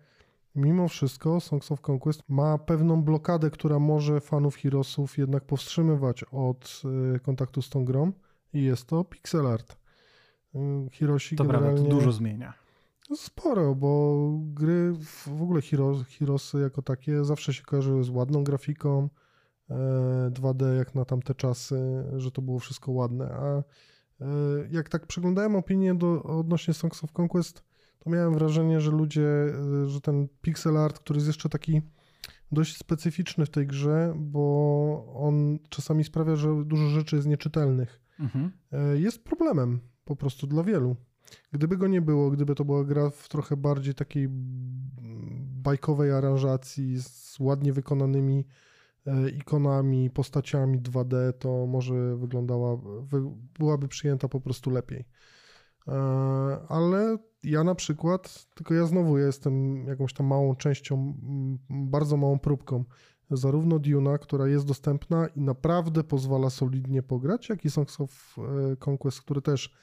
[0.54, 6.82] mimo wszystko Songs of Conquest ma pewną blokadę, która może fanów Heroesów jednak powstrzymywać od
[7.14, 8.12] e, kontaktu z tą grą
[8.52, 9.76] i jest to pixel art.
[10.92, 11.68] Hiroshi to generalnie...
[11.68, 12.54] Prawda, to dużo zmienia.
[13.16, 14.92] Sporo, bo gry,
[15.26, 19.08] w ogóle Heroes, Heroesy jako takie zawsze się kojarzyły z ładną grafiką,
[20.30, 23.62] 2D e, jak na tamte czasy, że to było wszystko ładne, a e,
[24.70, 27.62] jak tak przeglądałem opinie do, odnośnie Songs of Conquest,
[27.98, 29.28] to miałem wrażenie, że ludzie,
[29.82, 31.82] e, że ten pixel art, który jest jeszcze taki
[32.52, 38.00] dość specyficzny w tej grze, bo on czasami sprawia, że dużo rzeczy jest nieczytelnych.
[38.20, 38.52] Mhm.
[38.94, 40.96] Jest problemem po prostu dla wielu.
[41.52, 44.28] Gdyby go nie było, gdyby to była gra w trochę bardziej takiej
[45.62, 48.44] bajkowej aranżacji z ładnie wykonanymi
[49.36, 52.78] ikonami, postaciami 2D, to może wyglądała,
[53.58, 55.04] byłaby przyjęta po prostu lepiej.
[55.88, 55.92] E,
[56.68, 61.14] ale ja na przykład, tylko ja znowu jestem jakąś tam małą częścią,
[61.70, 62.84] bardzo małą próbką.
[63.30, 68.76] Zarówno Duna, która jest dostępna i naprawdę pozwala solidnie pograć, jak i Songs of e,
[68.90, 69.74] Conquest, który też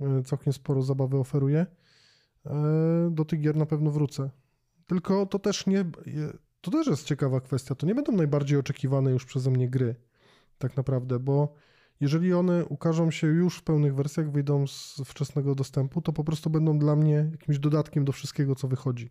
[0.00, 1.66] E, całkiem sporo zabawy oferuje.
[2.46, 4.30] E, do tych gier na pewno wrócę.
[4.86, 5.84] Tylko to też nie.
[6.60, 7.74] To też jest ciekawa kwestia.
[7.74, 9.94] To nie będą najbardziej oczekiwane już przeze mnie gry,
[10.58, 11.54] tak naprawdę, bo
[12.00, 16.50] jeżeli one ukażą się już w pełnych wersjach, wyjdą z wczesnego dostępu, to po prostu
[16.50, 19.10] będą dla mnie jakimś dodatkiem do wszystkiego, co wychodzi.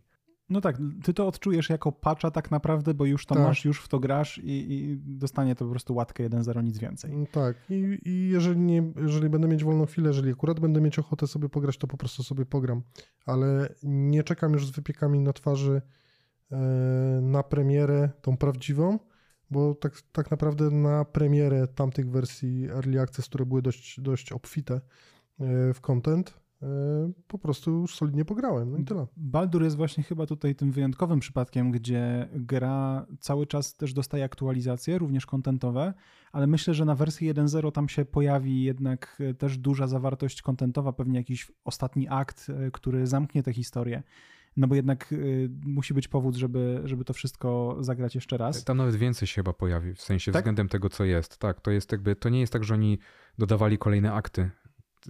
[0.50, 3.44] No tak, ty to odczujesz jako patcha tak naprawdę, bo już to tak.
[3.44, 7.12] masz, już w to grasz i, i dostanie to po prostu łatkę 1-0, nic więcej.
[7.12, 10.98] Mm, tak, I, i, jeżeli, nie, jeżeli będę mieć wolną chwilę, jeżeli akurat będę mieć
[10.98, 12.82] ochotę sobie pograć, to po prostu sobie pogram.
[13.26, 15.82] Ale nie czekam już z wypiekami na twarzy
[17.22, 18.98] na premierę, tą prawdziwą,
[19.50, 24.74] bo tak, tak naprawdę na premierę tamtych wersji Early Access, które były dość, dość obfite
[24.74, 24.80] e,
[25.74, 26.66] w content, E,
[27.26, 29.06] po prostu już solidnie pograłem, no i tyle.
[29.16, 34.98] Baldur jest właśnie chyba tutaj tym wyjątkowym przypadkiem, gdzie gra cały czas też dostaje aktualizacje,
[34.98, 35.94] również kontentowe,
[36.32, 40.92] ale myślę, że na wersji 1.0 tam się pojawi jednak e, też duża zawartość kontentowa,
[40.92, 44.02] pewnie jakiś ostatni akt, e, który zamknie tę historię.
[44.58, 48.64] No bo jednak y, musi być powód, żeby, żeby to wszystko zagrać jeszcze raz.
[48.64, 50.42] Tam nawet więcej się chyba pojawi, w sensie tak?
[50.42, 51.38] względem tego, co jest.
[51.38, 52.98] Tak, to jest jakby, to nie jest tak, że oni
[53.38, 54.50] dodawali kolejne akty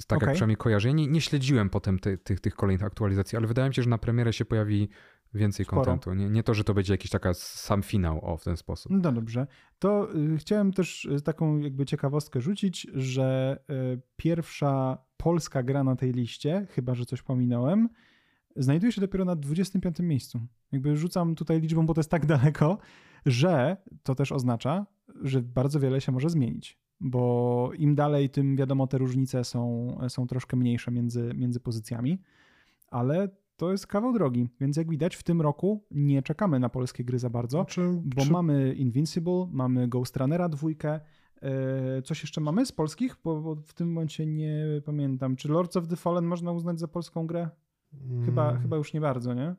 [0.06, 0.26] tak okay.
[0.26, 0.94] jak przynajmniej kojarzę.
[0.94, 3.98] Nie, nie śledziłem potem te, tych, tych kolejnych aktualizacji, ale wydaje mi się, że na
[3.98, 4.88] premierę się pojawi
[5.34, 6.14] więcej kontentu.
[6.14, 8.92] Nie, nie to, że to będzie jakiś taka sam finał o w ten sposób.
[8.92, 9.46] No dobrze.
[9.78, 15.96] To y, chciałem też y, taką jakby ciekawostkę rzucić, że y, pierwsza polska gra na
[15.96, 17.88] tej liście, chyba że coś pominąłem,
[18.58, 20.40] znajduje się dopiero na 25 miejscu.
[20.72, 22.78] Jakby rzucam tutaj liczbą, bo to jest tak daleko,
[23.26, 24.86] że to też oznacza,
[25.22, 30.26] że bardzo wiele się może zmienić bo im dalej, tym wiadomo, te różnice są, są
[30.26, 32.22] troszkę mniejsze między, między pozycjami,
[32.90, 37.04] ale to jest kawał drogi, więc jak widać w tym roku nie czekamy na polskie
[37.04, 41.00] gry za bardzo, Znaczy, bo czy- mamy Invincible, mamy Ghost Runnera dwójkę,
[41.42, 43.16] e, coś jeszcze mamy z polskich?
[43.24, 45.36] Bo, bo w tym momencie nie pamiętam.
[45.36, 47.48] Czy Lords of the Fallen można uznać za polską grę?
[48.24, 49.54] Chyba, Mm, chyba już nie bardzo, nie?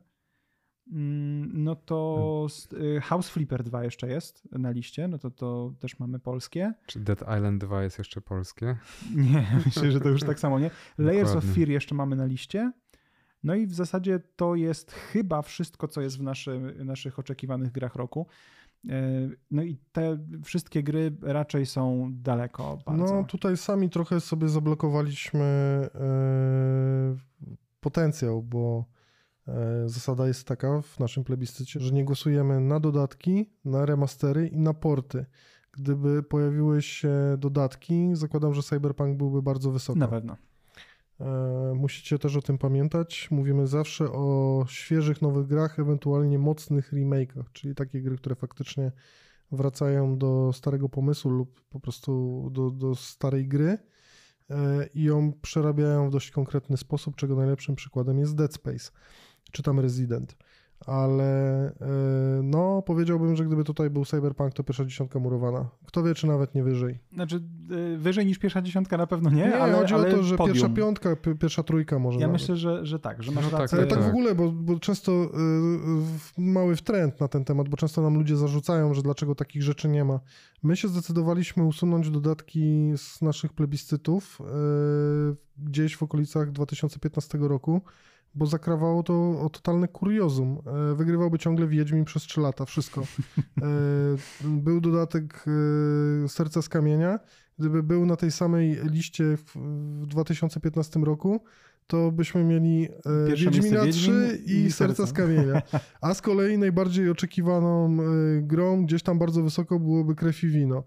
[0.92, 5.72] Mm, No to s- y, House Flipper 2 jeszcze jest na liście, no to to
[5.78, 6.74] też mamy polskie.
[6.86, 8.76] Czy Dead Island 2 jest jeszcze polskie?
[9.32, 10.70] Nie, myślę, że to już tak samo nie.
[10.98, 11.54] Layers of Dokładnie.
[11.54, 12.72] Fear jeszcze mamy na liście.
[13.42, 17.94] No i w zasadzie to jest chyba wszystko, co jest w naszy, naszych oczekiwanych grach
[17.94, 18.26] roku.
[18.88, 18.92] E,
[19.50, 23.04] No i te wszystkie gry raczej są daleko bardzo.
[23.14, 25.44] No tutaj sami trochę sobie zablokowaliśmy
[25.94, 27.16] e,
[27.80, 28.84] potencjał, bo
[29.48, 34.58] e, zasada jest taka w naszym plebiscycie, że nie głosujemy na dodatki, na remastery i
[34.58, 35.26] na porty.
[35.72, 39.98] Gdyby pojawiły się dodatki, zakładam, że Cyberpunk byłby bardzo wysoko.
[39.98, 40.36] Na pewno.
[41.20, 43.28] E, Musicie też o tym pamiętać.
[43.30, 48.92] Mówimy zawsze o świeżych, nowych grach, ewentualnie mocnych remake'ach, czyli takie gry, które faktycznie
[49.52, 53.78] wracają do starego pomysłu lub po prostu do, do starej gry
[54.94, 58.90] i ją przerabiają w dość konkretny sposób, czego najlepszym przykładem jest Dead Space,
[59.52, 60.36] czy tam Resident.
[60.86, 61.72] Ale e,
[62.42, 65.68] no, powiedziałbym, że gdyby tutaj był Cyberpunk, to pierwsza dziesiątka murowana.
[65.86, 66.98] Kto wie, czy nawet nie wyżej.
[67.12, 67.42] Znaczy,
[67.94, 70.36] y, wyżej niż pierwsza dziesiątka na pewno nie, Nie, ale, chodzi ale o to, że
[70.36, 70.54] podium.
[70.54, 72.40] pierwsza piątka, pi- pierwsza trójka może Ja nawet.
[72.40, 73.78] myślę, że, że tak, że masz No tak, rację.
[73.78, 74.06] Ale tak, tak.
[74.06, 78.14] w ogóle, bo, bo często y, w- mały wtręt na ten temat, bo często nam
[78.14, 80.20] ludzie zarzucają, że dlaczego takich rzeczy nie ma.
[80.62, 87.80] My się zdecydowaliśmy usunąć dodatki z naszych plebiscytów y, gdzieś w okolicach 2015 roku,
[88.34, 90.58] bo zakrawało to o totalne kuriozum.
[90.92, 93.02] Y, Wygrywałby ciągle Wiedźmin przez 3 lata, wszystko.
[93.02, 95.44] Y, Był dodatek
[96.24, 97.18] y, Serca z Kamienia.
[97.58, 99.56] Gdyby był na tej samej liście w,
[100.02, 101.40] w 2015 roku,
[101.86, 105.62] to byśmy mieli e, Pierwsze Wiedźmina miejsce 3 Wiedźmin i, i Serca z Kamienia.
[106.00, 110.84] A z kolei najbardziej oczekiwaną e, grą, gdzieś tam bardzo wysoko byłoby Krew i Wino.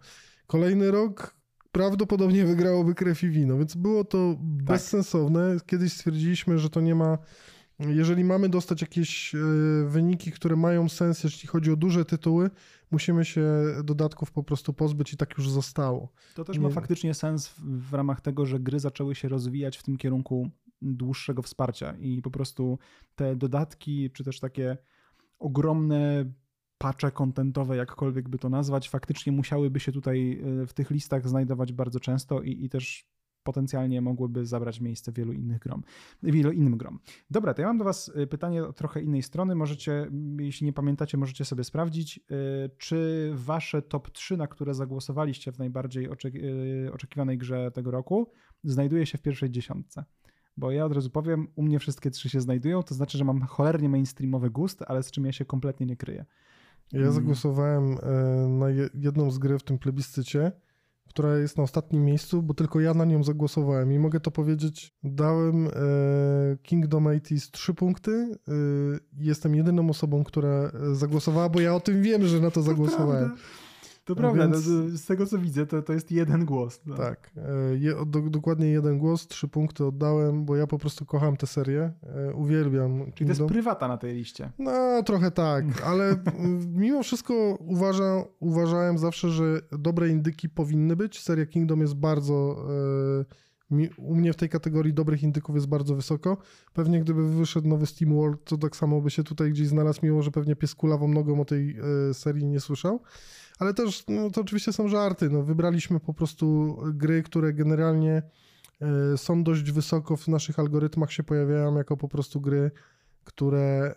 [0.48, 1.36] Kolejny rok
[1.74, 5.58] prawdopodobnie wygrałoby Krew i Wino, więc było to bezsensowne.
[5.66, 7.18] Kiedyś stwierdziliśmy, że to nie ma...
[7.80, 9.40] Jeżeli mamy dostać jakieś e,
[9.86, 12.50] wyniki, które mają sens, jeśli chodzi o duże tytuły,
[12.92, 13.46] musimy się
[13.84, 16.12] dodatków po prostu pozbyć i tak już zostało.
[16.36, 16.74] To też ma Nie.
[16.74, 20.50] faktycznie sens w, w ramach tego, że gry zaczęły się rozwijać w tym kierunku
[20.82, 22.80] dłuższego wsparcia i po prostu
[23.16, 24.78] te dodatki, czy też takie
[25.40, 26.26] ogromne
[26.84, 31.74] pacze kontentowe, jakkolwiek by to nazwać, faktycznie musiałyby się tutaj e, w tych listach znajdować
[31.74, 33.08] bardzo często i, i też
[33.44, 35.84] potencjalnie mogłyby zabrać miejsce wielu innych grom,
[36.24, 37.00] wielu innym grom.
[37.30, 39.56] Dobra, to ja mam do was e, pytanie od trochę innej strony.
[39.56, 40.08] Możecie,
[40.40, 45.60] jeśli nie pamiętacie, możecie sobie sprawdzić, e, czy wasze top 3, na które zagłosowaliście w
[45.60, 46.40] najbardziej oczek-
[46.94, 48.32] oczekiwanej grze tego roku,
[48.64, 50.06] znajduje się w pierwszej dziesiątce.
[50.58, 53.42] Bo ja od razu powiem, u mnie wszystkie trzy się znajdują, to znaczy, że mam
[53.42, 56.26] cholernie mainstreamowy gust, ale z czym ja się kompletnie nie kryję.
[56.92, 57.14] Ja Mm.
[57.14, 60.52] zagłosowałem e, na je- jedną z gry w tym plebiscycie,
[61.10, 64.94] która jest na ostatnim miejscu, bo tylko ja na nią zagłosowałem i mogę to powiedzieć.
[65.04, 65.72] Dałem e,
[66.64, 68.12] Kingdom 80 trzy punkty.
[68.48, 68.52] E,
[69.18, 73.30] Jestem jedyną osobą, która zagłosowała, bo ja o tym wiem, że na to zagłosowałem.
[73.30, 73.36] To
[74.12, 76.82] A prawda, więc- no, to- z tego co widzę, to, to jest jeden głos.
[76.86, 76.96] No.
[76.96, 77.32] Tak.
[77.38, 81.48] e, Je, do, dokładnie jeden głos, trzy punkty oddałem, bo ja po prostu kocham tę
[81.48, 81.92] serię.
[82.04, 83.48] E, Uwielbiam Czyli to jest Kingdom.
[83.48, 84.52] prywata na tej liście.
[84.60, 91.22] No, trochę tak, ale mm, mimo wszystko uważam, uważałem zawsze, że dobre indyki powinny być.
[91.22, 92.66] Seria Kingdom jest bardzo.
[93.30, 93.44] e,
[93.98, 96.38] u mnie w tej kategorii dobrych indyków jest bardzo wysoko.
[96.74, 100.22] Pewnie gdyby wyszedł nowy Steam World, to tak samo by się tutaj gdzieś znalazł, mimo
[100.22, 101.78] że pewnie pies kulawą nogą o tej
[102.14, 103.00] serii nie słyszał.
[103.60, 105.30] Ale też, no, to oczywiście są żarty.
[105.30, 108.22] No, wybraliśmy po prostu gry, które generalnie
[108.82, 112.72] e, są dość wysoko w naszych algorytmach, się pojawiają jako po prostu gry,
[113.24, 113.96] które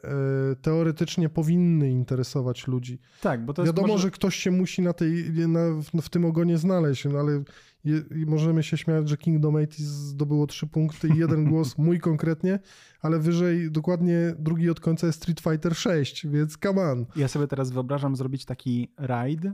[0.52, 2.98] e, teoretycznie powinny interesować ludzi.
[3.22, 4.02] Tak, bo to jest Wiadomo, może...
[4.02, 5.60] że ktoś się musi na tej, na,
[6.02, 7.42] w, tym ogonie znaleźć, no, ale
[7.84, 12.58] je, możemy się śmiać, że Kingdom 80 zdobyło trzy punkty i jeden głos, mój konkretnie,
[13.06, 17.06] ale wyżej dokładnie drugi od końca jest Street Fighter 6, więc come on.
[17.16, 19.52] Ja sobie teraz wyobrażam zrobić taki raid, e,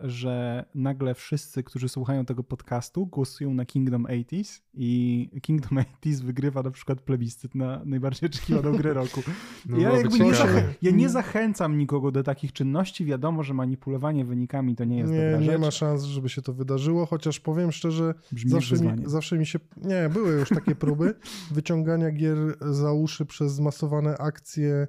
[0.00, 6.62] że nagle wszyscy, którzy słuchają tego podcastu, głosują na Kingdom 80s i Kingdom 80s wygrywa
[6.62, 9.22] na przykład plebiscyt na najbardziej oczekiwaną grę roku.
[9.66, 13.04] No ja, byłoby jakby nie zachę- ja nie zachęcam nikogo do takich czynności.
[13.04, 15.60] Wiadomo, że manipulowanie wynikami to nie jest Nie, dobra nie rzecz.
[15.60, 19.58] ma szans, żeby się to wydarzyło, chociaż powiem szczerze, Brzmi zawsze mi, zawsze mi się.
[19.76, 21.14] Nie, były już takie próby
[21.50, 22.38] wyciągania gier
[22.78, 24.88] za uszy przez zmasowane akcje.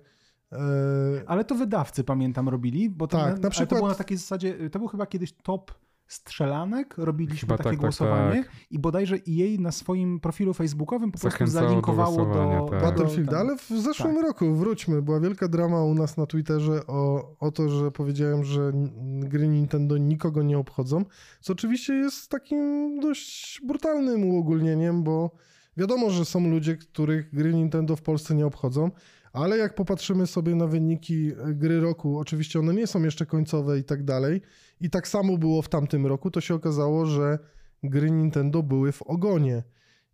[0.51, 0.57] E,
[1.27, 4.17] Ale to wydawcy, pamiętam, robili, bo Tak, na, na ale to przykład- było na takiej
[4.17, 5.71] zasadzie, to był chyba kiedyś top
[6.09, 8.51] strzelanek robiliśmy Chyba takie tak, tak, głosowanie tak.
[8.71, 12.69] i bodajże jej na swoim profilu facebookowym po prostu do zalinkowało do, głosowania, tak.
[12.81, 14.23] do Battlefield, ale w zeszłym Tak.
[14.23, 18.71] roku, wróćmy, była wielka drama u nas na Twitterze o, o to, że powiedziałem, że
[19.19, 21.05] gry Nintendo nikogo nie obchodzą,
[21.41, 25.31] co oczywiście jest takim dość brutalnym uogólnieniem, bo
[25.77, 28.91] wiadomo, że są ludzie, których gry Nintendo w Polsce nie obchodzą,
[29.33, 33.79] ale jak popatrzymy sobie na wyniki e, gry roku, oczywiście one nie są jeszcze końcowe
[33.79, 34.41] i tak dalej,
[34.81, 37.39] i tak samo było w tamtym roku, to się okazało, że
[37.83, 39.63] gry Nintendo były w ogonie.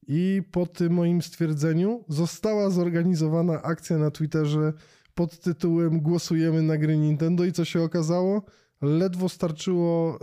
[0.08, 4.74] I po tym moim stwierdzeniu została zorganizowana akcja na Twitterze
[5.16, 8.42] pod tytułem Głosujemy na gry Nintendo i co się okazało?
[8.82, 10.20] Ledwo starczyło,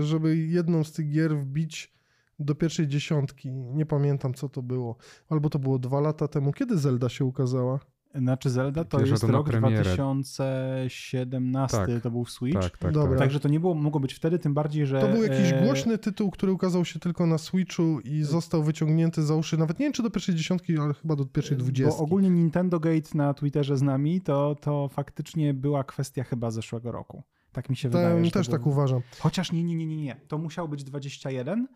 [0.00, 1.95] y, żeby jedną z tych gier wbić
[2.38, 3.50] do pierwszej dziesiątki.
[3.52, 4.96] Nie pamiętam co to było.
[5.28, 6.52] Albo to było dwa lata temu.
[6.52, 7.80] Kiedy Zelda się ukazała?
[8.14, 9.82] Znaczy Zelda to Wiesz, jest to rok premierę.
[9.82, 12.02] 2017, Tak.
[12.02, 12.60] to był w Switch.
[12.60, 13.10] Tak, tak, Dobra.
[13.10, 13.18] tak.
[13.18, 15.00] Także to nie było, mogło być wtedy, tym bardziej, że...
[15.00, 19.22] To był jakiś e, głośny tytuł, który ukazał się tylko na Switchu i został wyciągnięty
[19.22, 19.58] za uszy.
[19.58, 22.02] Nawet nie wiem, czy do pierwszej dziesiątki, ale chyba do pierwszej Bo dwudziestki.
[22.02, 27.22] ogólnie Nintendo Gate na Twitterze z nami, to, to faktycznie była kwestia chyba zeszłego roku.
[27.52, 28.24] Tak mi się wydaje.
[28.24, 29.00] Że to też tak uważam.
[29.18, 30.16] Chociaż nie, nie, nie, nie, nie.
[30.28, 31.66] To musiał być 21, e,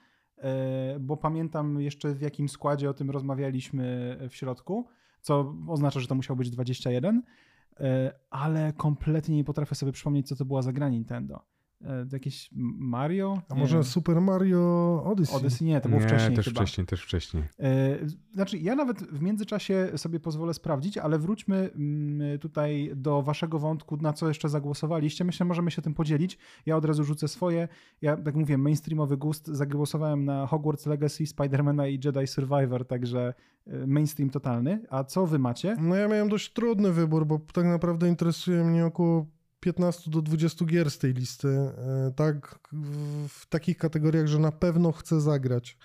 [1.00, 4.88] bo pamiętam jeszcze w jakim składzie o tym rozmawialiśmy w środku,
[5.20, 7.22] co oznacza, że to musiał być 21,
[7.80, 11.42] e, ale kompletnie nie potrafię sobie przypomnieć, co to była za gra Nintendo.
[11.84, 13.42] E, Jakieś Mario?
[13.48, 13.84] A Nie może wiem.
[13.84, 15.36] Super Mario Odyssey?
[15.36, 15.66] Odyssey?
[15.66, 16.60] Nie, to było nie, wcześniej też chyba.
[16.60, 17.42] wcześniej, też wcześniej.
[17.60, 17.98] E,
[18.34, 23.96] Znaczy, ja nawet w międzyczasie sobie pozwolę sprawdzić, ale wróćmy mm, tutaj do waszego wątku,
[23.96, 25.24] na co jeszcze zagłosowaliście.
[25.24, 26.38] Myślę, możemy się tym podzielić.
[26.66, 27.68] Ja od razu rzucę swoje.
[28.02, 29.46] Ja, tak mówię, mainstreamowy gust.
[29.46, 33.34] Zagłosowałem na Hogwarts Legacy, Spidermana i Jedi Survivor, także
[33.66, 34.82] e, mainstream totalny.
[34.90, 35.76] A co wy macie?
[35.80, 39.26] No ja miałem dość trudny wybór, bo tak naprawdę interesuje mnie około
[39.60, 41.48] 15 do 20 gier z tej listy.
[41.48, 42.58] e, Tak,
[43.28, 45.78] w- takich kategoriach, że na pewno chcę zagrać.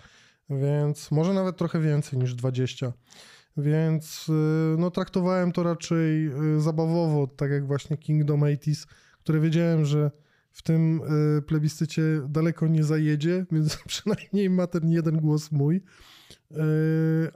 [0.49, 2.93] Więc może nawet trochę więcej niż 20.
[3.57, 8.87] Więc e, no, traktowałem to raczej e, zabawowo, tak jak właśnie Kingdom 80,
[9.19, 10.11] które wiedziałem, że
[10.51, 11.01] w tym
[11.47, 15.81] plebiscycie daleko nie zajedzie, więc przynajmniej ma ten jeden głos mój.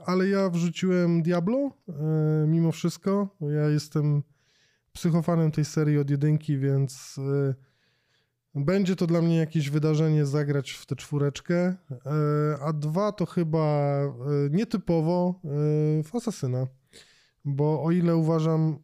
[0.06, 1.70] Ale ja wrzuciłem Diablo
[2.46, 3.36] mimo wszystko.
[3.40, 4.22] Ja jestem
[4.92, 7.54] psychofanem tej serii od jedynki, więc e,
[8.54, 11.56] będzie to dla mnie jakieś wydarzenie zagrać w tę czwóreczkę.
[11.56, 11.76] E,
[12.62, 14.10] A dwa to chyba e,
[14.50, 15.40] nietypowo
[16.04, 16.66] w Asasyna.
[17.44, 18.78] Bo o ile uważam,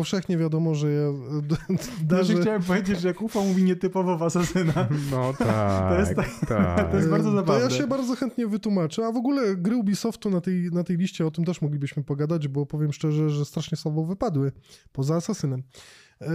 [0.00, 2.04] powszechnie wiadomo, że ja e, Darzy...
[2.04, 4.88] darzę, chciałem powiedzieć, że Kufa mówi nietypowo w Asasyna.
[5.10, 6.90] No tak, jest tak- tak.
[6.90, 7.68] to jest bardzo E, zabawne.
[7.68, 9.06] To ja się bardzo chętnie wytłumaczę.
[9.06, 12.48] A w ogóle gry Ubisoftu na tej, na tej liście, o tym też moglibyśmy pogadać,
[12.48, 14.52] bo powiem szczerze, że strasznie słabo wypadły,
[14.92, 15.62] poza Asasynem.
[16.20, 16.26] E,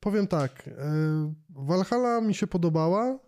[0.00, 3.18] powiem tak, e, Valhalla mi się podobała,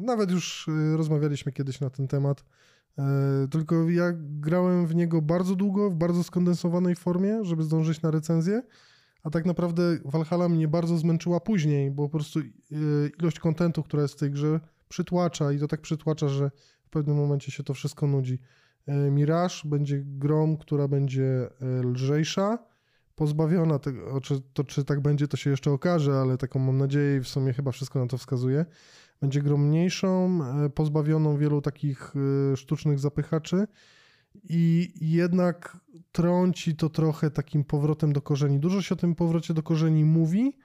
[0.00, 2.44] nawet już rozmawialiśmy kiedyś na ten temat,
[3.50, 8.62] tylko ja grałem w niego bardzo długo, w bardzo skondensowanej formie, żeby zdążyć na recenzję,
[9.22, 12.44] a tak naprawdę Valhalla mnie bardzo zmęczyła później, bo po prostu e,
[13.20, 16.50] ilość kontentu, która jest w tej grze, przytłacza i to tak przytłacza, że
[16.84, 18.38] w pewnym momencie się to wszystko nudzi.
[18.86, 21.24] E, Mirage będzie grą, która będzie
[21.60, 22.58] e, lżejsza,
[23.14, 27.16] pozbawiona tego, czy, to czy tak będzie, to się jeszcze okaże, ale taką mam nadzieję
[27.16, 28.66] i w sumie chyba wszystko na to wskazuje.
[29.22, 32.14] Będzie grą mniejszą, e, pozbawioną wielu takich
[32.52, 33.66] e, sztucznych zapychaczy
[34.48, 35.76] i jednak
[36.12, 38.58] trąci to trochę takim powrotem do korzeni.
[38.58, 40.58] Dużo się o tym powrocie do korzeni mówi,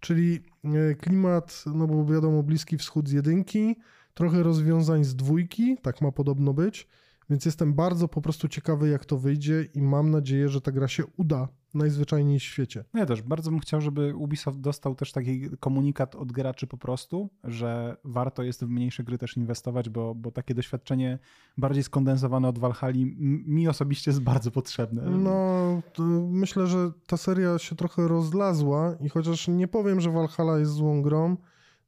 [0.00, 3.76] czyli e, klimat, no bo wiadomo, Bliski Wschód z jedynki,
[4.14, 6.88] trochę rozwiązań z dwójki, tak ma podobno być,
[7.30, 10.88] więc jestem bardzo po prostu ciekawy, jak to wyjdzie i mam nadzieję, że ta gra
[10.88, 12.84] się uda najzwyczajniej w świecie.
[12.94, 16.78] No ja też bardzo bym chciał, żeby Ubisoft dostał też taki komunikat od graczy po
[16.78, 21.18] prostu, że warto jest w mniejsze gry też inwestować, bo, bo takie doświadczenie
[21.58, 22.98] bardziej skondensowane od Valhalla
[23.46, 25.02] mi osobiście jest bardzo potrzebne.
[25.02, 25.82] No,
[26.28, 31.02] myślę, że ta seria się trochę rozlazła i chociaż nie powiem, że Valhalla jest złą
[31.02, 31.36] grą,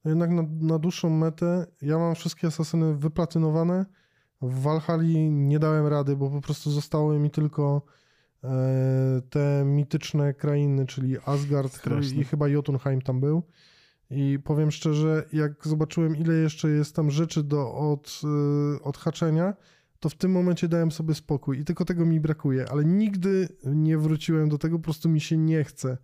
[0.04, 3.86] jednak na, na dłuższą metę ja mam wszystkie asasyny wyplatynowane.
[4.42, 7.82] W Valhalla nie dałem rady, bo po prostu zostały mi tylko
[9.30, 12.20] te mityczne krainy, czyli Asgard Straszne.
[12.20, 13.42] i chyba Jotunheim tam był.
[14.10, 19.54] I powiem szczerze, jak zobaczyłem, ile jeszcze jest tam rzeczy do od, e, odhaczenia,
[20.00, 23.98] to w tym momencie dałem sobie spokój i tylko tego mi brakuje, ale nigdy nie
[23.98, 25.98] wróciłem do tego, po prostu mi się nie chce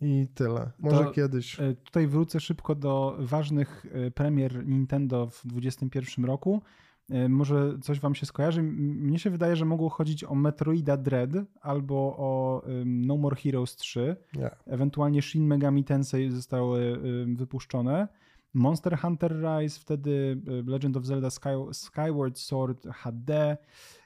[0.00, 0.70] i tyle.
[0.78, 1.60] Może To- kiedyś.
[1.60, 6.62] E, Tutaj wrócę szybko do ważnych e, premier Nintendo w 2021 roku.
[7.10, 8.62] E, Może coś wam się skojarzy.
[8.62, 11.30] Mnie się wydaje, że mogło chodzić o Metroida Dread
[11.60, 14.16] albo o No More Heroes 3.
[14.36, 14.50] Nie.
[14.66, 17.00] Ewentualnie Shin Megami Tensei zostały
[17.36, 18.08] wypuszczone.
[18.54, 23.56] Monster Hunter Rise, wtedy e, Legend of Zelda Sky, Skyward Sword HD.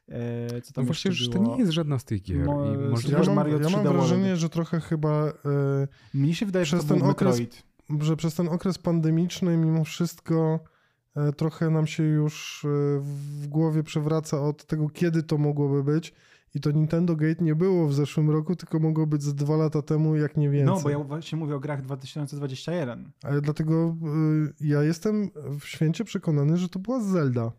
[0.09, 2.45] E, co tam no właśnie, że to nie jest żadna z tych gier.
[2.47, 3.97] Mo- może Ja mam, Mario ja mam 3D World.
[3.97, 5.33] wrażenie, że trochę chyba,
[6.15, 7.63] Mnie się wydaje, że przez to był ten okres- Metroid.
[8.01, 10.61] że przez ten okres pandemiczny mimo wszystko
[11.37, 12.69] trochę nam się już e,
[13.01, 16.13] w głowie przewraca od tego, kiedy to mogłoby być.
[16.55, 19.83] I to Nintendo Gate nie było w zeszłym roku, tylko mogło być z dwa lata
[19.83, 20.75] temu, jak nie więcej.
[20.75, 23.13] No, bo ja właśnie mówię o grach 2021.
[23.23, 23.97] Ale dlatego
[24.61, 27.53] y, ja jestem w święcie przekonany, że to była Zelda.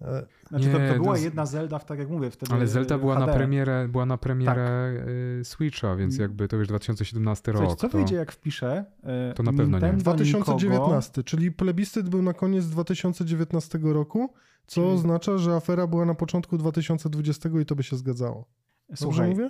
[0.00, 2.66] E, Znaczy, to, Nie, to była to z- jedna Zelda, tak jak mówię, wtedy Ale
[2.66, 3.34] Zelda e, była na HD.
[3.34, 5.08] premierę, była na premierę Tak.
[5.08, 6.22] y, Switcha, więc Mm.
[6.22, 7.80] jakby to już 2017 Słuchajcie, rok.
[7.80, 7.98] co to...
[7.98, 8.84] wyjdzie, jak wpiszę?
[9.02, 9.86] e, To na pewno nie.
[9.86, 14.32] Nintendo 2019, czyli plebiscyt był na koniec 2019 roku,
[14.66, 18.44] co Czyli- oznacza, że afera była na początku 2020 i to by się zgadzało.
[18.88, 18.96] Nikogo.
[19.12, 19.44] Słuchaj, mówię?
[19.44, 19.48] e,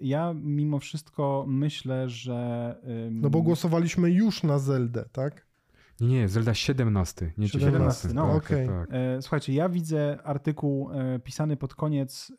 [0.00, 2.76] ja mimo wszystko myślę, że...
[3.10, 5.46] No bo głosowaliśmy już na Zeldę, tak?
[6.02, 8.08] Nie, nie, Zelda 17, nie 17, 19.
[8.14, 8.66] no, tak, okej.
[8.66, 8.88] tak, tak.
[8.92, 12.32] E, Słuchajcie, ja widzę artykuł e, pisany pod koniec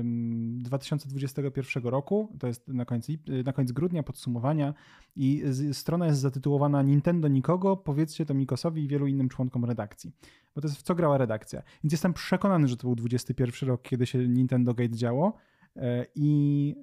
[0.00, 4.74] em, 2021 roku, to jest na koniec, e, na koniec grudnia, podsumowania
[5.16, 5.42] i
[5.72, 10.12] strona jest zatytułowana Nintendo nikogo, powiedzcie to Mikosowi i wielu innym członkom redakcji.
[10.54, 11.62] Bo to jest w co grała redakcja.
[11.84, 15.36] Więc jestem przekonany, że to był 21 rok, kiedy się Nintendo Gate działo.
[15.76, 16.74] E, I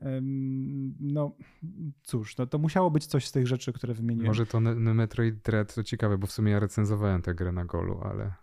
[1.00, 1.36] no
[2.04, 4.28] cóż, no, to musiało być coś z tych rzeczy, które wymieniłem.
[4.28, 8.02] Może to Metroid Dread to ciekawe, bo w sumie ja recenzowałem tę grę na golu,
[8.04, 8.34] ale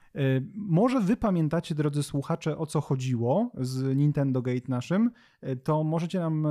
[0.54, 5.10] Może wy pamiętacie, drodzy słuchacze, o co chodziło z Nintendo Gate naszym,
[5.40, 6.50] E, to możecie nam e,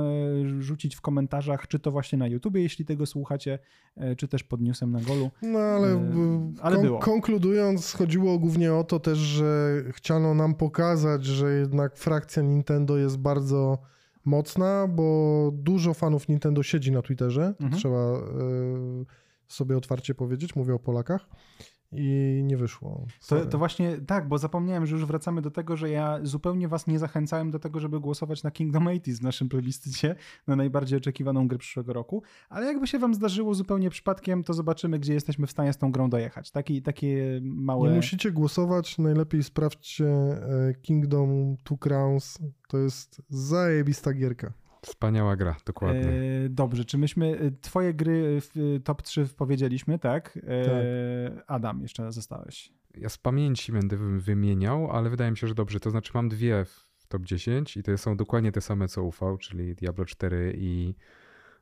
[0.62, 3.58] rzucić w komentarzach, czy to właśnie na YouTubie, jeśli tego słuchacie,
[3.96, 5.30] e, czy też pod newsem na golu.
[5.42, 6.98] No ale, E, ale było.
[6.98, 13.18] konkludując, chodziło głównie o to też, że chciano nam pokazać, że jednak frakcja Nintendo jest
[13.18, 13.78] bardzo
[14.24, 17.72] mocna, bo dużo fanów Nintendo siedzi na Twitterze, Mhm.
[17.72, 18.20] trzeba e,
[19.48, 21.28] sobie otwarcie powiedzieć, mówię o Polakach.
[21.92, 23.06] I nie wyszło.
[23.28, 26.86] To, to właśnie tak, bo zapomniałem, że już wracamy do tego, że ja zupełnie was
[26.86, 30.16] nie zachęcałem do tego, żeby głosować na Kingdom 80 w naszym plebiscycie
[30.46, 34.98] na najbardziej oczekiwaną grę przyszłego roku, ale jakby się wam zdarzyło zupełnie przypadkiem, to zobaczymy,
[34.98, 36.50] gdzie jesteśmy w stanie z tą grą dojechać.
[36.50, 37.88] Taki, takie małe...
[37.88, 42.38] Nie musicie głosować, najlepiej sprawdźcie e, Kingdom Two Crowns.
[42.68, 44.52] To jest zajebista gierka.
[44.82, 46.08] Wspaniała gra, dokładnie.
[46.44, 50.38] E, dobrze, czy myśmy e, twoje gry w e, top 3 powiedzieliśmy, tak?
[50.48, 52.72] E, Adam, jeszcze zostałeś.
[52.98, 55.80] Ja z pamięci będę wy- wymieniał, ale wydaje mi się, że dobrze.
[55.80, 59.36] To znaczy mam dwie w top 10 i to są dokładnie te same co UV,
[59.40, 60.94] czyli Diablo 4 i,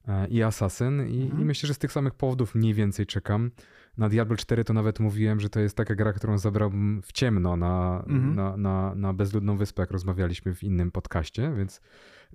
[0.09, 1.43] e, i Assassin I, Mhm.
[1.43, 3.51] i myślę, że z tych samych powodów mniej więcej czekam.
[3.99, 7.57] Na Diablo 4 to nawet mówiłem, że to jest taka gra, którą zabrałbym w ciemno
[7.57, 8.35] na, Mhm.
[8.35, 11.81] na, na, na bezludną wyspę, jak rozmawialiśmy w innym podcaście, więc,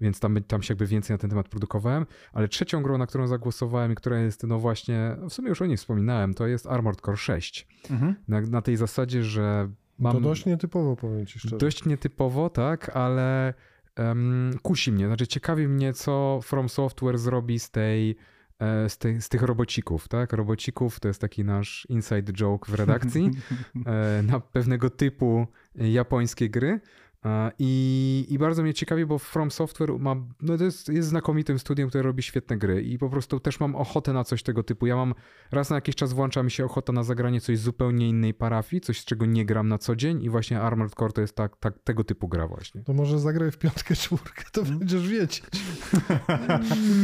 [0.02, 2.06] więc tam, tam się jakby więcej na ten temat produkowałem.
[2.34, 5.66] Ale trzecią grą, na którą zagłosowałem i która jest, no właśnie, w sumie już o
[5.66, 7.68] niej wspominałem, to jest Armored Core 6.
[7.90, 8.16] Mhm.
[8.28, 9.70] Na, na tej zasadzie, że
[10.00, 11.58] mam To dość nietypowo, powiem ci szczerze.
[11.58, 13.54] dość nietypowo, tak, ale
[13.96, 15.08] em, kusi mnie.
[15.08, 18.16] Znaczy ciekawi mnie, co From Software zrobi z tej
[18.60, 20.34] e, z, z tych robocików, tak?
[20.34, 23.32] Robocików to jest taki nasz inside joke w redakcji
[23.86, 26.80] e, na pewnego typu japońskie gry.
[27.26, 31.60] E, I, I bardzo mnie ciekawi, bo From Software ma, no to jest, jest znakomitym
[31.60, 34.86] studiem, które robi świetne gry i po prostu też mam ochotę na coś tego typu.
[34.88, 35.14] Ja mam
[35.52, 39.00] raz na jakiś czas włącza mi się ochota na zagranie coś zupełnie innej parafii, coś
[39.02, 41.80] z czego nie gram na co dzień i właśnie Armored Core to jest tak, tak,
[41.84, 42.84] tego typu gra właśnie.
[42.84, 44.80] To może zagraj w piątkę, czwórkę, to Hmm?
[44.80, 45.44] będziesz wiedzieć.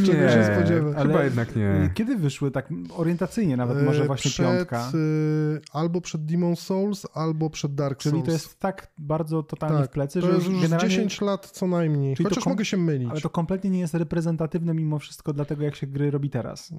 [0.00, 0.96] Nie, Czego się spodziewać?
[1.06, 1.90] Chyba jednak nie.
[1.94, 4.90] Kiedy wyszły tak orientacyjnie nawet, może E, właśnie przed, piątka?
[4.94, 8.26] y, albo przed Demon Souls, albo przed Dark Czyli Souls.
[8.26, 10.90] to jest tak bardzo totalnie tak, w plecy, to że jest już już generalnie...
[10.90, 12.16] 10 lat co najmniej.
[12.16, 13.10] Czyli to Chociaż kom- mogę się mylić.
[13.10, 16.72] Ale to kompletnie nie jest reprezentatywne mimo wszystko dla tego, jak się gry robi teraz.
[16.72, 16.76] E,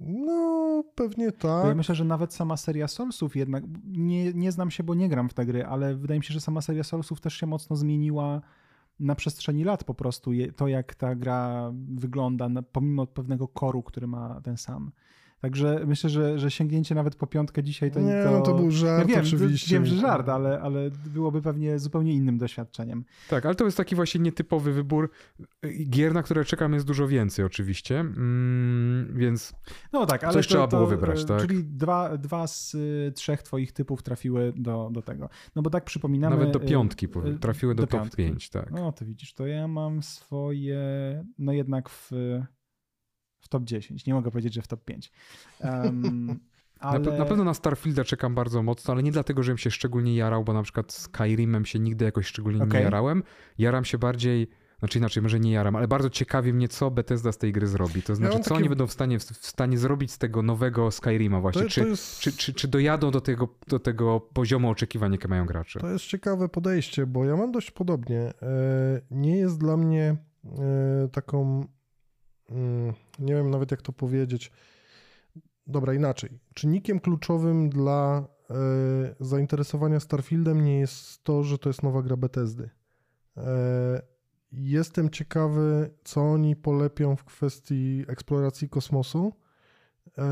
[0.00, 1.76] no, pewnie Bo ja tak.
[1.76, 5.34] myślę, że nawet sama seria Soulsów jednak, nie, nie znam się, bo nie gram w
[5.34, 8.40] te gry, ale wydaje mi się, że sama seria Soulsów też się mocno zmieniła
[9.00, 10.30] na przestrzeni lat po prostu.
[10.56, 14.92] To, jak ta gra wygląda, pomimo pewnego koru, który ma ten sam.
[15.44, 18.30] Także myślę, że, że sięgnięcie nawet po piątkę dzisiaj to Nie, to...
[18.30, 19.74] no to był żart ja wiem, oczywiście.
[19.74, 23.04] wiem, że żart, ale, ale byłoby pewnie zupełnie innym doświadczeniem.
[23.28, 25.10] Tak, ale to jest taki właśnie nietypowy wybór.
[25.90, 29.54] Gier, na które czekam jest dużo więcej oczywiście, mm, więc
[29.92, 31.40] No tak, ale Coś to, trzeba to, było wybrać, e, tak?
[31.40, 35.28] Czyli dwa, dwa z y, trzech twoich typów trafiły do, do tego.
[35.56, 36.36] No bo tak przypominamy...
[36.36, 38.16] nawet do y, piątki y, trafiły do, do top piątki.
[38.16, 38.70] 5, tak.
[38.70, 40.78] No to widzisz, to ja mam swoje,
[41.38, 42.10] no jednak w,
[43.44, 44.06] w top 10.
[44.06, 45.12] Nie mogę powiedzieć, że w top 5.
[45.60, 46.40] Um,
[46.78, 46.98] ale...
[46.98, 50.14] Na, pe- na pewno na Starfielda czekam bardzo mocno, ale nie dlatego, żebym się szczególnie
[50.16, 52.78] jarał, bo na przykład z Skyrimem się nigdy jakoś szczególnie Okej.
[52.78, 53.22] nie jarałem.
[53.58, 57.38] Jaram się bardziej znaczy inaczej, może nie jaram, ale bardzo ciekawi mnie, co Bethesda z
[57.38, 58.02] tej gry zrobi.
[58.02, 60.90] To znaczy, mam co takie- oni będą w stanie, w stanie zrobić z tego nowego
[60.90, 61.62] Skyrima właśnie.
[61.62, 65.28] To, czy, to, jest, czy, czy, czy dojadą do tego, do tego poziomu oczekiwań, jakie
[65.28, 65.80] mają gracze?
[65.80, 68.20] to jest ciekawe podejście, bo ja mam dość podobnie.
[68.20, 68.34] E,
[69.10, 71.66] Nie jest dla mnie e, taką,
[73.18, 74.52] nie wiem nawet jak to powiedzieć.
[75.66, 76.30] Dobra, inaczej.
[76.54, 78.54] Czynnikiem kluczowym dla e,
[79.20, 82.70] zainteresowania Starfieldem nie jest to, że to jest nowa gra Bethesdy.
[83.36, 84.14] E,
[84.56, 89.32] Jestem ciekawy, co oni polepią w kwestii eksploracji kosmosu
[90.18, 90.22] e,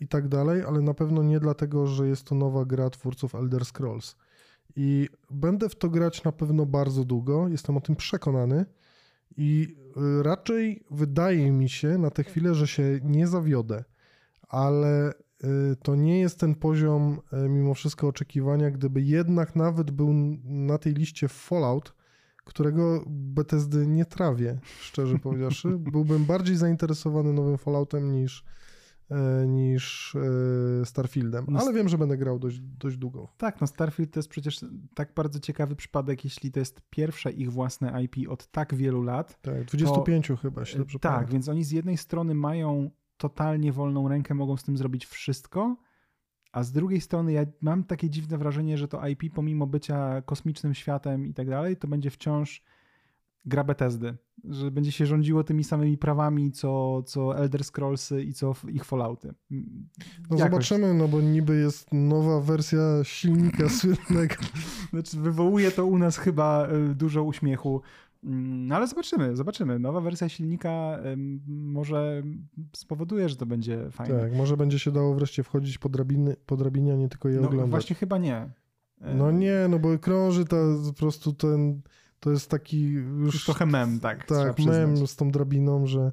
[0.00, 3.64] i tak dalej, ale na pewno nie dlatego, że jest to nowa gra twórców Elder
[3.64, 4.16] Scrolls.
[4.76, 8.66] I będę w to grać na pewno bardzo długo, jestem o tym przekonany.
[9.36, 13.84] I y, raczej wydaje mi się na tę chwilę, że się nie zawiodę,
[14.48, 20.12] ale y, to nie jest ten poziom y, mimo wszystko oczekiwania, gdyby jednak nawet był
[20.44, 21.94] na tej liście Fallout,
[22.44, 25.68] którego Bethesdy nie trawię, szczerze powiedziawszy.
[25.68, 28.44] Byłbym bardziej zainteresowany nowym Falloutem niż,
[29.46, 30.14] niż
[30.82, 33.28] e, Starfieldem, No ale wiem, że będę grał dość, dość długo.
[33.36, 37.52] Tak, no Starfield to jest przecież tak bardzo ciekawy przypadek, jeśli to jest pierwsze ich
[37.52, 39.42] własne IP od tak wielu lat.
[39.42, 41.32] Tak, 25 chyba, jeśli dobrze tak, pamiętam.
[41.32, 45.76] więc oni z jednej strony mają totalnie wolną rękę, mogą z tym zrobić wszystko,
[46.52, 50.74] a z drugiej strony ja mam takie dziwne wrażenie, że to IP pomimo bycia kosmicznym
[50.74, 52.62] światem i tak dalej, to będzie wciąż
[53.44, 58.54] gra Bethesdy, że będzie się rządziło tymi samymi prawami, co, co Elder Scrollsy i co
[58.68, 59.34] ich Fallouty.
[59.50, 59.88] Mm,
[60.30, 60.50] No jakoś.
[60.50, 64.34] zobaczymy, no bo niby jest nowa wersja silnika słynnego.
[64.90, 67.82] Znaczy, wywołuje to u nas chyba y, dużo uśmiechu.
[68.24, 69.78] Mm, No ale zobaczymy, zobaczymy.
[69.78, 70.98] Nowa wersja silnika
[71.46, 72.22] może
[72.76, 74.20] spowoduje, że to będzie fajne.
[74.20, 77.40] Tak, może będzie się dało wreszcie wchodzić po, drabiny, po drabinie, a nie tylko je
[77.40, 77.70] no oglądać.
[77.70, 78.50] właśnie chyba nie.
[79.14, 81.80] No nie, no bo krąży ta po prostu ten,
[82.20, 83.34] to jest taki już...
[83.34, 84.26] Już trochę mem, tak.
[84.26, 86.12] Tak, mem z tą drabiną, że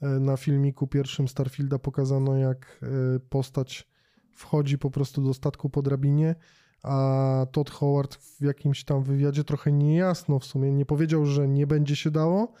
[0.00, 3.88] e, na filmiku pierwszym Starfielda pokazano, jak e, postać
[4.32, 6.34] wchodzi po prostu do statku po drabinie,
[6.82, 11.66] a Todd Howard w jakimś tam wywiadzie trochę niejasno w sumie, nie powiedział, że nie
[11.66, 12.52] będzie się dało,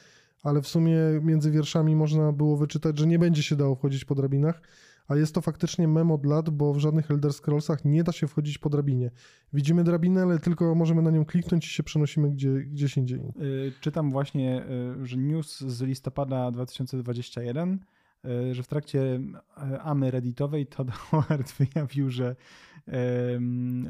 [0.42, 4.14] ale w sumie między wierszami można było wyczytać, że nie będzie się dało wchodzić po
[4.14, 4.62] drabinach,
[5.08, 8.28] a jest to faktycznie mem od lat, bo w żadnych Elder Scrollsach nie da się
[8.28, 9.10] wchodzić po drabinie.
[9.52, 13.20] Widzimy drabinę, ale tylko możemy na nią kliknąć i się przenosimy gdzie, gdzieś indziej.
[13.20, 14.64] Y, Czytam właśnie,
[15.02, 17.78] y, że news z listopada 2021,
[18.24, 22.36] y, że w trakcie y, AMY redditowej Todd Howard wyjawił, że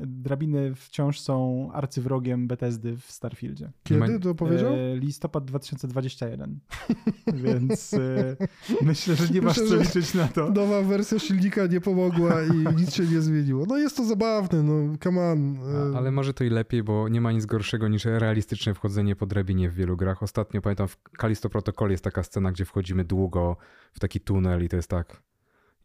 [0.06, 3.72] drabiny wciąż są arcywrogiem Bethesdy w Starfieldzie.
[3.84, 4.74] Kiedy to powiedział?
[4.74, 6.58] E, Listopad 2021.
[7.44, 8.36] Więc e,
[8.82, 10.50] myślę, że nie masz Myślę, co liczyć na to.
[10.50, 13.66] Nowa wersja silnika nie pomogła i nic się nie zmieniło.
[13.68, 15.58] No jest to zabawne, no come on.
[15.94, 19.26] A, ale może to i lepiej, bo nie ma nic gorszego niż realistyczne wchodzenie po
[19.26, 20.22] drabinie w wielu grach.
[20.22, 23.56] Ostatnio pamiętam w Kalisto Protocol jest taka scena, gdzie wchodzimy długo
[23.92, 25.22] w taki tunel i to jest tak.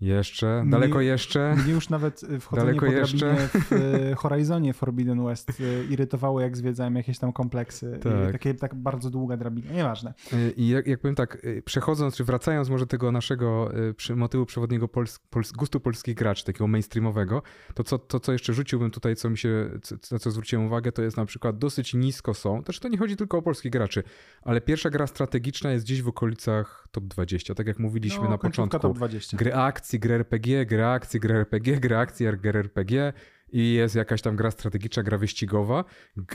[0.02, 1.56] Jeszcze, Mnie- daleko jeszcze.
[1.64, 3.36] Mnie już nawet e, wchodzenie Daleko po jeszcze?
[3.36, 8.00] w e, Horizonie Forbidden West e, irytowało, jak zwiedzałem jakieś tam kompleksy.
[8.04, 8.14] Tak.
[8.14, 8.32] Tak.
[8.32, 9.72] Takie tak bardzo długa drabina.
[9.72, 10.14] Nieważne.
[10.34, 13.72] Y, I jak, jak powiem tak, y, przechodząc, czy wracając może tego naszego
[14.10, 17.41] y, motywu przewodniego pols, pols, gustu polskich graczy, takiego mainstreamowego,
[17.74, 20.91] to co, to co jeszcze rzuciłbym tutaj, co mi się, co, na co zwróciłem uwagę,
[20.91, 24.04] to jest na przykład dosyć nisko są, też to nie chodzi tylko o polskich graczy,
[24.41, 28.38] ale pierwsza gra strategiczna jest gdzieś w okolicach top 20, tak jak mówiliśmy no, na
[28.38, 28.80] początku.
[28.80, 29.38] top 20.
[29.38, 33.14] Gry akcji, gry RPG, gry akcji, gry RPG, gry akcji, gry RPG
[33.52, 35.84] i jest jakaś tam gra strategiczna, gra wyścigowa.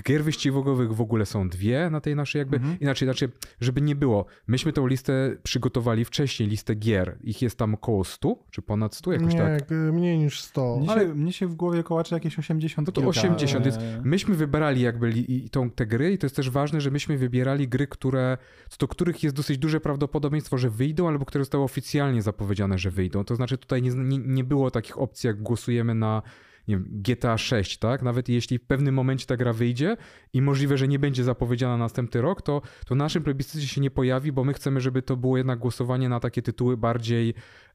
[0.09, 2.81] Gier wyścigowych w ogóle są dwie na tej naszej jakby, Mhm.
[2.81, 4.27] inaczej, znaczy, żeby nie było.
[4.47, 7.19] Myśmy tą listę przygotowali wcześniej, listę gier.
[7.25, 9.71] Ich jest tam około 100, czy ponad 100, jakoś nie, tak.
[9.71, 10.77] mniej niż 100.
[10.81, 13.79] Mnie, ale- się, mnie się w głowie kołacze jakieś 80 No to kilka, 80, więc
[14.05, 17.19] Myśmy wybrali jakby li, i tą, te gry i to jest też ważne, że myśmy
[17.19, 18.39] wybierali gry, które,
[18.69, 22.91] co do których jest dosyć duże prawdopodobieństwo, że wyjdą, albo które zostały oficjalnie zapowiedziane, że
[22.91, 23.25] wyjdą.
[23.25, 26.23] To znaczy tutaj nie, nie, nie było takich opcji, jak głosujemy na
[26.69, 28.03] nie wiem, GTA 6, tak?
[28.03, 29.97] Nawet jeśli w pewnym momencie ta gra wyjdzie
[30.33, 33.91] i możliwe, że nie będzie zapowiedziana na następny rok, to, to naszym plebiscycie się nie
[33.91, 37.35] pojawi, bo my chcemy, żeby to było jednak głosowanie na takie tytuły bardziej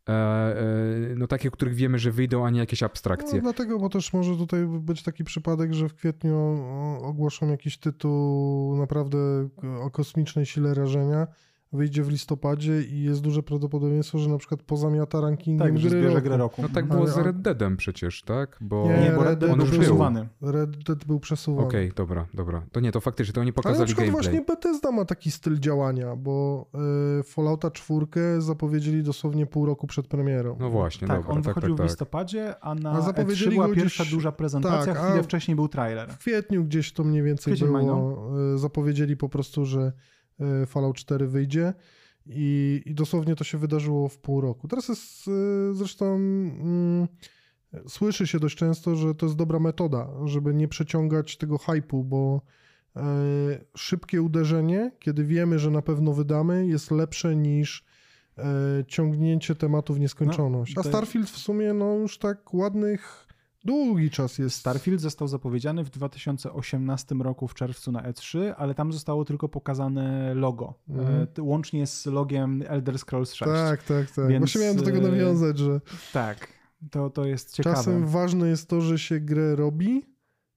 [0.09, 0.55] e, e,
[1.15, 3.35] no takie, których wiemy, że wyjdą, a nie jakieś abstrakcje.
[3.35, 6.63] No, dlatego, bo też może tutaj być taki przypadek, że w kwietniu
[7.01, 9.17] ogłoszą jakiś tytuł naprawdę
[9.81, 11.27] o kosmicznej sile rażenia,
[11.73, 15.99] wyjdzie w listopadzie i jest duże prawdopodobieństwo, że na przykład pozamiata rankingiem Tak, że gry
[15.99, 16.25] zbierze roku.
[16.27, 16.61] grę roku.
[16.61, 18.57] No tak było Ale- z Red Deadem przecież, tak?
[18.61, 18.87] Bo...
[18.87, 20.27] Nie, Nie, bo Red Dead był przesuwany.
[20.41, 21.67] Red Dead był przesuwany.
[21.67, 22.65] Okej, dobra, dobra.
[22.71, 24.33] To nie, to faktycznie, to oni Ale na pokazali przykład gameplay.
[24.33, 26.65] właśnie Bethesda ma taki styl działania, bo
[27.19, 30.57] y, Fallouta 4 zapowiedzieli dosłownie pół roku przed premierą.
[30.59, 31.87] No właśnie, Tak, dobra, on tak, wychodził tak, w tak.
[31.89, 35.67] listopadzie, a na A E3 zapowiedzieli była pierwsza gdzieś- duża prezentacja, tak, chwilę wcześniej był
[35.67, 36.09] trailer.
[36.09, 38.31] W kwietniu gdzieś to mniej więcej Kwiecień, maj, było.
[38.55, 39.91] y, Zapowiedzieli po prostu, że e,
[40.67, 41.73] Fallout 4 wyjdzie.
[42.29, 44.67] I, I dosłownie to się wydarzyło w pół roku.
[44.67, 46.15] Teraz jest e, zresztą.
[46.15, 47.07] Mm,
[47.87, 52.41] słyszy się dość często, że to jest dobra metoda, żeby nie przeciągać tego hypu, bo
[52.95, 53.01] e,
[53.75, 57.85] szybkie uderzenie, kiedy wiemy, że na pewno wydamy, jest lepsze niż
[58.37, 58.43] e,
[58.87, 60.75] ciągnięcie tematu w nieskończoność.
[60.75, 63.27] No, A Starfield w sumie no już tak ładnych
[63.67, 64.55] długi czas jest.
[64.55, 70.33] Starfield został zapowiedziany w 2018 roku w czerwcu na E3, ale tam zostało tylko pokazane
[70.33, 70.73] logo.
[70.89, 71.21] Mhm.
[71.21, 73.51] E, t- Łącznie z logiem Elder Scrolls 6.
[73.51, 74.27] Tak, tak, tak.
[74.27, 75.81] Więc, Właśnie miałem do tego e, nawiązać, że
[76.13, 76.47] Tak,
[76.91, 77.75] to, to jest ciekawe.
[77.75, 80.05] czasem ważne jest to, że się grę robi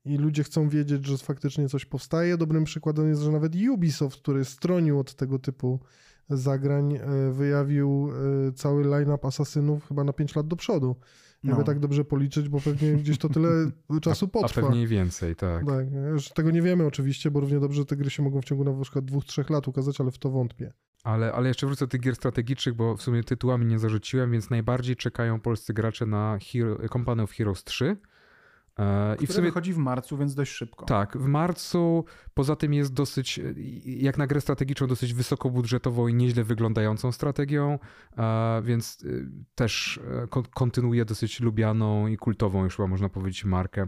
[0.05, 2.37] i ludzie chcą wiedzieć, że faktycznie coś powstaje.
[2.37, 5.81] Dobrym przykładem jest, że nawet Ubisoft, który stronił od tego typu
[6.29, 8.11] zagrań, e, wyjawił
[8.55, 10.97] cały line-up asasynów chyba na 5 lat do przodu.
[11.45, 11.65] Jakby No.
[11.67, 13.49] tak dobrze policzyć, bo pewnie gdzieś to tyle
[14.03, 14.63] czasu A potrwa.
[14.63, 15.67] pewnie i więcej, tak.
[15.67, 18.65] Tak, już tego nie wiemy oczywiście, bo równie dobrze te gry się mogą w ciągu
[18.65, 20.73] na przykład dwóch, trzech lat ukazać, ale w to wątpię.
[21.05, 24.51] Ale, ale jeszcze wrócę do tych gier strategicznych, bo w sumie tytułami nie zarzuciłem, więc
[24.51, 27.97] najbardziej czekają polscy gracze na Hero, Company of Heroes 3.
[28.81, 30.85] E, I w sumie wychodzi w marcu, więc dość szybko.
[30.87, 32.05] tak, w marcu
[32.35, 33.43] poza tym jest dosyć, e,
[33.85, 37.79] jak na grę strategiczną, dosyć wysokobudżetową i nieźle wyglądającą strategią,
[38.19, 39.05] e, więc
[39.55, 40.01] też
[40.31, 43.87] kon- kontynuuje dosyć lubianą i kultową już chyba można powiedzieć markę.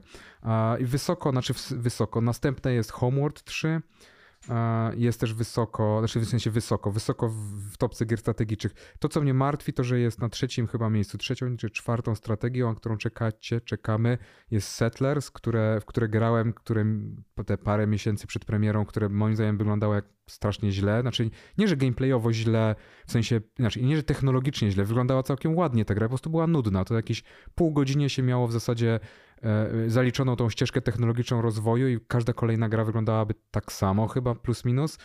[0.80, 3.80] I wysoko, znaczy wysoko, następne jest Homeworld 3, E,
[4.96, 8.72] Jest też wysoko, znaczy w sensie wysoko, wysoko w, topce gier strategicznych.
[8.98, 12.68] To, co mnie martwi, to że jest na trzecim chyba miejscu, trzecią czy czwartą strategią,
[12.68, 14.18] na którą czekacie, czekamy,
[14.50, 16.84] jest Settlers, które, w które grałem, które
[17.46, 21.00] te parę miesięcy przed premierą, które moim zdaniem wyglądało jak strasznie źle.
[21.00, 22.74] Znaczy nie, że gameplayowo źle,
[23.06, 26.46] w sensie, znaczy nie, że technologicznie źle, wyglądała całkiem ładnie ta gra, po prostu była
[26.46, 26.84] nudna.
[26.84, 27.22] To jakieś
[27.54, 29.00] pół godzinie się miało w zasadzie
[29.42, 34.64] e, zaliczoną tą ścieżkę technologiczną rozwoju i każda kolejna gra wyglądałaby tak samo chyba, plus
[34.64, 34.98] minus.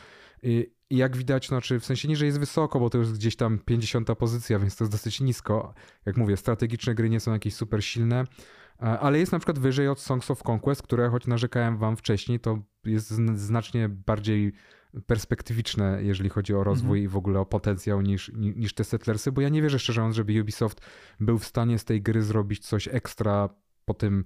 [0.43, 3.35] I i jak widać, znaczy w sensie nie, że jest wysoko, bo to już gdzieś
[3.35, 5.73] tam 50 pozycja, więc to jest dosyć nisko.
[6.05, 8.23] Jak mówię, strategiczne gry nie są jakieś super silne,
[8.81, 12.39] e, ale jest na przykład wyżej od Songs of Conquest, które choć narzekałem wam wcześniej,
[12.39, 14.53] to jest zn- znacznie bardziej
[15.07, 19.31] perspektywiczne, jeżeli chodzi o rozwój i w ogóle o potencjał niż, ni- niż te Settlersy,
[19.31, 20.81] bo ja nie wierzę szczerze mówiąc, żeby Ubisoft
[21.19, 23.49] był w stanie z tej gry zrobić coś ekstra
[23.87, 24.25] po tym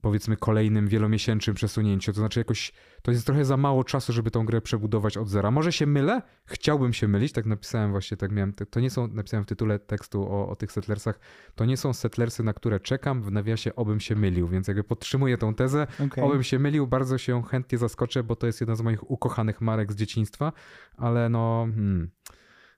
[0.00, 2.12] powiedzmy kolejnym wielomiesięcznym przesunięciu.
[2.12, 2.72] To znaczy jakoś
[3.02, 5.50] to jest trochę za mało czasu, żeby tą grę przebudować od zera.
[5.50, 6.22] Może się mylę?
[6.46, 10.22] Chciałbym się mylić, tak napisałem właśnie, tak miałem, to nie są, napisałem w tytule tekstu
[10.22, 11.20] o, o tych Settlersach,
[11.54, 15.38] to nie są Settlersy, na które czekam, w nawiasie obym się mylił, więc jakby podtrzymuję
[15.38, 16.24] tą tezę, Okej.
[16.24, 19.92] Obym się mylił, bardzo się chętnie zaskoczę, bo to jest jedna z moich ukochanych marek
[19.92, 20.52] z dzieciństwa,
[20.96, 21.66] ale no.
[21.74, 22.10] Hmm,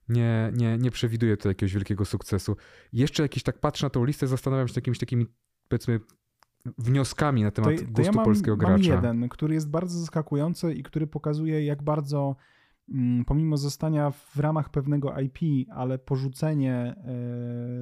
[0.09, 2.57] nie, nie, nie przewiduję tu jakiegoś wielkiego sukcesu.
[2.93, 5.27] Jeszcze jakiś tak patrzę na tą listę, zastanawiam się nad jakimiś takimi,
[5.69, 6.01] powiedzmy,
[6.79, 8.95] wnioskami na To, temat to gustu ja mam, polskiego mam gracza.
[8.95, 12.37] jeden, który jest bardzo zaskakujący i który pokazuje, jak bardzo
[12.89, 16.95] mm, pomimo zostania w ramach pewnego IP, ale porzucenie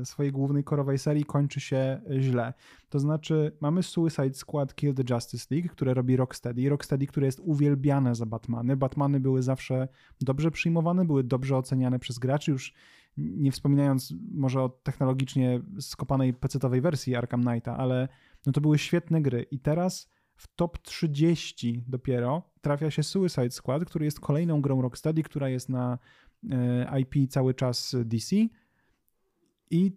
[0.00, 2.52] e, swojej głównej korowej serii kończy się źle.
[2.88, 6.68] To znaczy, mamy Suicide Squad Kill the Justice League, które robi Rocksteady.
[6.68, 8.76] Rocksteady, które jest uwielbiane za Batmany.
[8.76, 9.88] Batmany były zawsze
[10.20, 12.74] dobrze przyjmowane, były dobrze oceniane przez graczy, już
[13.16, 18.08] nie wspominając może o technologicznie skopanej pecetowej wersji Arkham Knighta, ale
[18.46, 19.46] no to były świetne gry.
[19.50, 25.22] I teraz w top 30 dopiero trafia się Suicide Squad, który jest kolejną grą Rocksteady,
[25.22, 25.98] która jest na
[26.50, 28.36] e, IP cały czas DC
[29.70, 29.92] i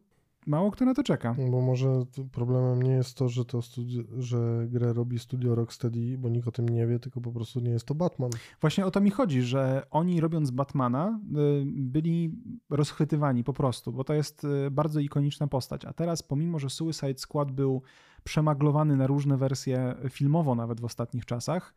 [0.48, 1.36] mało kto na to czeka.
[1.52, 6.30] Bo może problemem nie jest to, że, to studi- że grę robi studio Rocksteady, bo
[6.30, 8.32] nikt o tym nie wie, tylko po prostu nie jest to Batman.
[8.62, 12.32] Właśnie o to mi chodzi, że oni robiąc Batmana y, byli
[12.70, 15.86] rozchwytywani po prostu, bo to jest y, bardzo ikoniczna postać.
[15.86, 17.82] A teraz, pomimo że Suicide Squad był
[18.24, 21.74] przemaglowany na różne wersje filmowo, nawet w ostatnich czasach,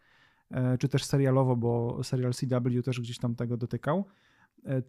[0.51, 4.05] e, czy też serialowo, bo serial CW też gdzieś tam tego dotykał,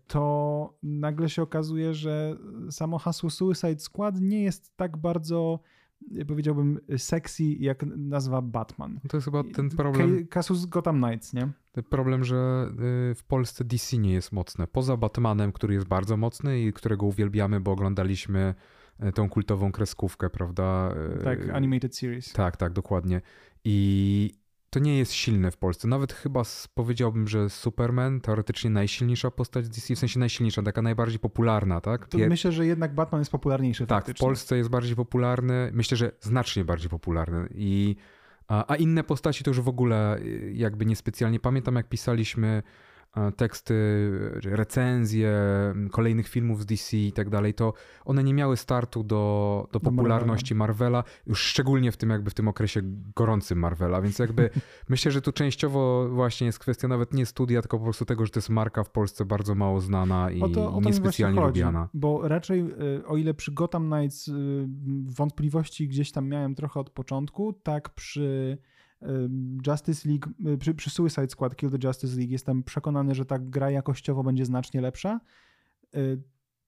[0.07, 2.37] to nagle się okazuje, że
[2.69, 5.59] samo hasło Suicide Squad nie jest tak bardzo,
[6.17, 8.99] e, powiedziałbym, sexy jak nazwa Batman.
[9.09, 11.49] To jest chyba ten problem, Ka- Kasus Gotham Knights, nie?
[11.71, 12.67] ten problem, że
[13.11, 14.67] y, w Polsce DC nie jest mocne.
[14.67, 18.55] Poza Batmanem, który jest bardzo mocny i którego uwielbiamy, bo oglądaliśmy
[19.15, 20.95] tą kultową kreskówkę, prawda?
[21.23, 22.33] Tak, animated series.
[22.33, 23.21] Tak, tak, dokładnie.
[23.63, 24.40] I
[24.71, 25.87] to nie jest silne w Polsce.
[25.87, 26.43] Nawet chyba
[26.73, 32.09] powiedziałbym, że Superman, teoretycznie najsilniejsza postać DC, w sensie najsilniejsza, taka najbardziej popularna, tak?
[32.09, 34.25] Pier- myślę, że jednak Batman jest popularniejszy tak, w faktycznie.
[34.27, 37.47] Polsce jest bardziej popularny, myślę, że znacznie bardziej popularny.
[37.53, 37.95] I,
[38.47, 41.39] a, a inne postaci to już w ogóle y, jakby niespecjalnie.
[41.39, 42.63] Pamiętam, jak pisaliśmy
[43.37, 43.73] teksty,
[44.43, 45.33] recenzje
[45.91, 47.73] kolejnych filmów z DC i tak dalej, to
[48.05, 52.47] one nie miały startu do, do popularności Marvela, już szczególnie w tym jakby w tym
[52.47, 52.81] okresie
[53.15, 54.49] gorącym Marvela, więc jakby
[54.89, 58.31] myślę, że tu częściowo właśnie jest kwestia nawet nie studia, tylko po prostu tego, że
[58.31, 61.89] to jest marka w Polsce bardzo mało znana i, o to, o niespecjalnie lubiana.
[61.93, 64.31] Bo raczej y, o ile przy Gotham Knights y,
[65.05, 68.57] wątpliwości gdzieś tam miałem trochę od początku, tak przy
[69.67, 73.71] Justice League, przy, przy Suicide Squad Kill the Justice League jestem przekonany, że ta gra
[73.71, 75.19] jakościowo będzie znacznie lepsza,
[75.95, 76.21] y,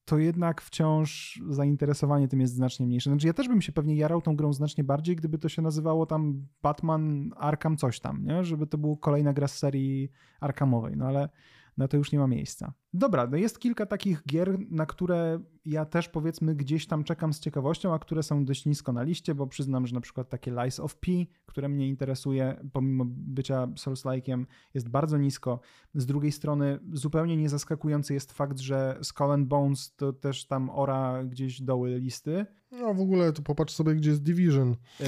[0.05, 3.09] to jednak wciąż zainteresowanie tym jest znacznie mniejsze.
[3.09, 6.05] Znaczy ja też bym się pewnie jarał tą grą znacznie bardziej, gdyby to się nazywało
[6.05, 8.43] tam Batman Arkham coś tam, nie?
[8.43, 10.09] Żeby to była kolejna gra z serii
[10.39, 11.29] Arkhamowej, no ale
[11.77, 12.73] na to już nie ma miejsca.
[12.93, 17.39] Dobra, no jest kilka takich gier, na które ja też powiedzmy gdzieś tam czekam z
[17.39, 20.79] ciekawością, a które są dość nisko na liście, bo przyznam, że na przykład takie Lies
[20.79, 21.11] of P,
[21.45, 25.59] które mnie interesuje, pomimo bycia Souls-like'iem, jest bardzo nisko.
[25.93, 31.23] Z drugiej strony zupełnie niezaskakujący jest fakt, że Skull and Bones to też tam ora
[31.23, 32.45] gdzieś doły listy.
[32.71, 34.75] No w ogóle to popatrz sobie, gdzie jest Division.
[35.01, 35.05] E,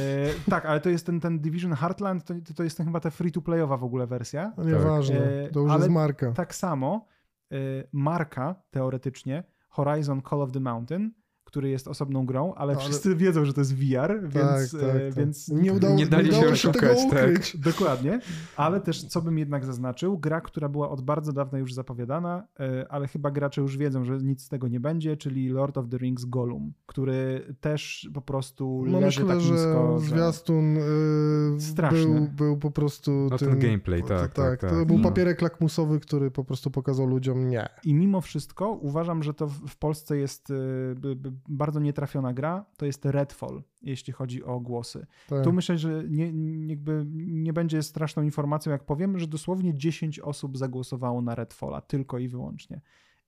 [0.49, 3.77] tak, ale to jest ten, ten Division Heartland, to, to jest ten chyba ta free-to-playowa
[3.77, 4.53] w ogóle wersja.
[4.57, 6.31] No nieważne, e, to już ale jest marka.
[6.31, 7.07] Tak samo
[7.51, 7.57] e,
[7.91, 9.43] marka teoretycznie
[9.75, 11.13] Horizon Call of the Mountain
[11.55, 12.89] który jest osobną grą, ale, no, ale...
[12.89, 16.29] wszyscy wiedzą, że to jest VR, tak, więc, tak, tak, więc nie udało, nie dali
[16.29, 17.51] nie udało się, tego ukryć.
[17.51, 17.61] Tak.
[17.61, 18.19] Dokładnie,
[18.55, 22.85] ale też co bym jednak zaznaczył, gra, która była od bardzo dawna już zapowiadana, e,
[22.89, 25.97] ale chyba gracze już wiedzą, że nic z tego nie będzie, czyli Lord of the
[25.97, 29.99] Rings Gollum, który też po prostu no leży myślę, tak nisko.
[29.99, 31.57] że zwiastun yy,
[32.05, 34.69] był, był po prostu no tym, ten gameplay, tak, tak, tak, tak.
[34.69, 37.69] To był papierek lakmusowy, który po prostu pokazał ludziom nie.
[37.83, 41.15] I mimo wszystko uważam, że to w Polsce jest yy,
[41.47, 45.05] bardzo nietrafiona gra, to jest Redfall, jeśli chodzi o głosy.
[45.29, 45.43] Tak.
[45.43, 46.31] Tu myślę, że nie,
[46.67, 52.19] jakby nie będzie straszną informacją, jak powiem, że dosłownie 10 osób zagłosowało na Redfalla, tylko
[52.19, 52.81] i wyłącznie.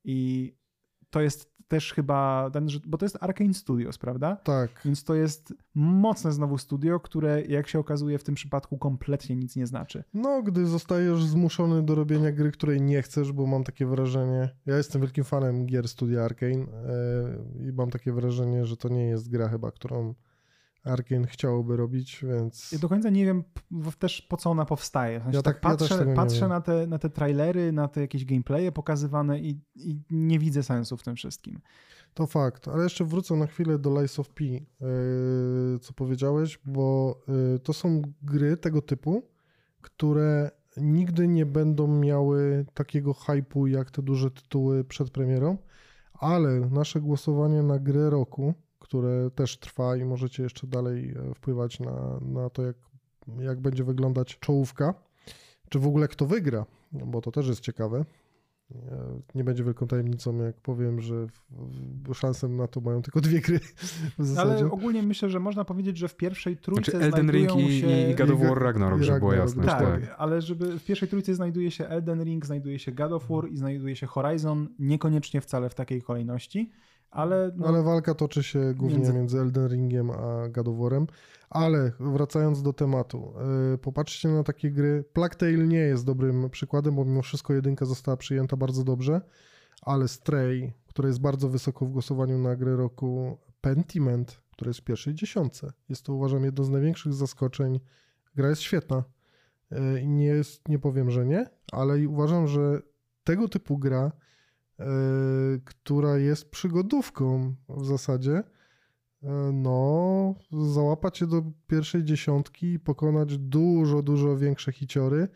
[0.04, 0.52] I
[1.10, 4.36] to jest też chyba, ten, bo to jest Arkane Studios, prawda?
[4.36, 4.70] Tak.
[4.84, 9.56] Więc to jest mocne znowu studio, które jak się okazuje w tym przypadku kompletnie nic
[9.56, 10.04] nie znaczy.
[10.14, 14.76] No, gdy zostajesz zmuszony do robienia gry, której nie chcesz, bo mam takie wrażenie, ja
[14.76, 19.30] jestem wielkim fanem gier studia Arkane yy, i mam takie wrażenie, że to nie jest
[19.30, 20.14] gra chyba, którą
[20.84, 22.72] Arkane chciałoby robić, więc...
[22.72, 23.44] Ja do końca nie wiem
[23.98, 25.14] też po co ona powstaje.
[25.14, 28.72] ja tak, tak patrzę, ja patrzę na, te, na te trailery, na te jakieś gameplaye
[28.72, 31.60] pokazywane i, i, nie widzę sensu w tym wszystkim.
[32.14, 34.60] To fakt, ale jeszcze wrócę na chwilę do Lies of P, yy,
[35.80, 39.22] co powiedziałeś, bo yy, to są gry tego typu,
[39.80, 45.58] które nigdy nie będą miały takiego hypu jak te duże tytuły przed premierą,
[46.12, 48.54] ale nasze głosowanie na grę roku
[48.88, 52.76] które też trwa i możecie jeszcze dalej e, wpływać na, na to, jak,
[53.40, 54.94] jak będzie wyglądać czołówka.
[55.68, 58.04] Czy w ogóle kto wygra, bo to też jest ciekawe.
[58.74, 61.26] E, nie będzie wielką tajemnicą, jak powiem, że
[62.14, 63.60] szansę na to mają tylko dwie gry.
[64.38, 68.10] Ale ogólnie myślę, że można powiedzieć, że w pierwszej trójce znaczy Elden Ring i, się...
[68.10, 69.64] i God of War Ragnarok, żeby było jasne.
[69.64, 73.28] Tak, tak, ale żeby w pierwszej trójce znajduje się Elden Ring, znajduje się God of
[73.28, 76.70] War i znajduje się Horizon, niekoniecznie wcale w takiej kolejności.
[77.10, 79.12] Ale, no, ale walka toczy się głównie między...
[79.12, 81.06] między Elden Ringiem a War'em.
[81.50, 83.32] Ale wracając do tematu,
[83.70, 85.04] yy, popatrzcie na takie gry.
[85.12, 89.20] Plague Tale nie jest dobrym przykładem, bo mimo wszystko jedynka została przyjęta bardzo dobrze,
[89.82, 94.84] ale Stray, które jest bardzo wysoko w głosowaniu na grę roku, Pentiment, które jest w
[94.84, 95.72] pierwszej dziesiątce.
[95.88, 97.80] Jest to uważam jedno z największych zaskoczeń.
[98.34, 99.04] Gra jest świetna.
[99.70, 102.80] Yy, nie, jest, nie powiem, że nie, ale uważam, że
[103.24, 104.12] tego typu gra
[105.64, 108.42] która jest przygodówką w zasadzie,
[109.22, 115.28] e, no, załapać się do pierwszej dziesiątki i pokonać dużo, dużo większe hiciory,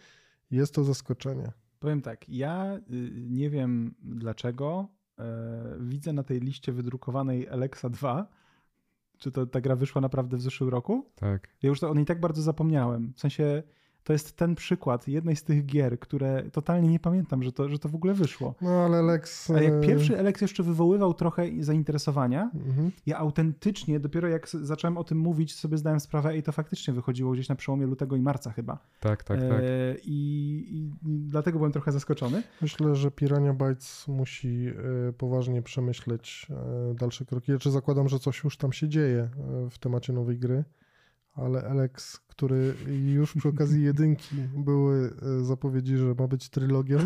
[0.51, 1.53] jest to zaskoczenie.
[1.79, 4.89] Powiem tak, ja y, nie wiem dlaczego
[5.19, 8.29] e, widzę na tej liście wydrukowanej Alexa 2,
[9.19, 11.11] czy to ta gra wyszła naprawdę w zeszłym roku?
[11.15, 11.49] Tak.
[11.63, 13.13] Ja już to o niej tak bardzo zapomniałem.
[13.17, 13.63] W sensie
[14.05, 17.79] to jest ten przykład jednej z tych gier, które totalnie nie pamiętam, że to, że
[17.79, 18.55] to w ogóle wyszło.
[18.61, 19.51] No ale Alex...
[19.51, 22.91] A jak e, pierwszy Alex jeszcze wywoływał trochę zainteresowania, mhm.
[23.07, 27.33] ja autentycznie, dopiero jak zacząłem o tym mówić, sobie zdałem sprawę, i to faktycznie wychodziło
[27.33, 28.79] gdzieś na przełomie lutego i marca chyba.
[29.01, 29.61] Tak, tak, tak.
[29.61, 32.43] E, i, I dlatego byłem trochę zaskoczony.
[32.63, 34.67] Myślę, że Pirania Bytes musi
[35.09, 36.47] e, poważnie przemyśleć
[36.95, 37.53] dalsze kroki.
[37.53, 39.29] Ja czy zakładam, że coś już tam się dzieje
[39.71, 40.65] w temacie nowej gry
[41.35, 42.75] ale Alex, który
[43.15, 46.99] już przy okazji jedynki były e, zapowiedzi, że ma być trylogią,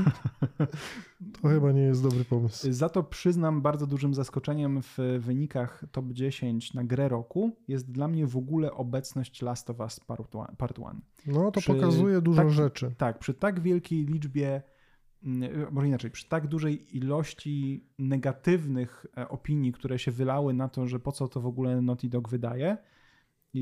[1.43, 2.73] to chyba nie jest dobry pomysł.
[2.73, 8.09] Za to przyznam bardzo dużym zaskoczeniem w wynikach top 10 na grę roku jest dla
[8.09, 10.01] mnie w ogóle obecność Last of Us
[10.57, 11.01] Part 1.
[11.27, 12.95] No to przy pokazuje dużo tak, rzeczy.
[12.99, 14.63] Tak, przy tak wielkiej liczbie
[15.25, 20.87] mm, może inaczej, przy tak dużej ilości negatywnych e, opinii, które się wylały na to,
[20.87, 22.77] że po co to w ogóle Naughty Dog wydaje,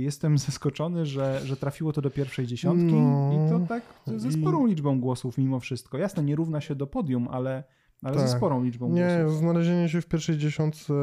[0.03, 4.66] jestem zaskoczony, że, że trafiło to do pierwszej dziesiątki no, i to tak ze sporą
[4.66, 5.99] liczbą głosów mimo wszystko.
[5.99, 7.64] Jasne, nie równa się do podium, ale
[8.05, 8.28] ale tak.
[8.28, 9.38] ze sporą liczbą Nie, głosów.
[9.38, 10.95] znalezienie się w pierwszej dziesiątce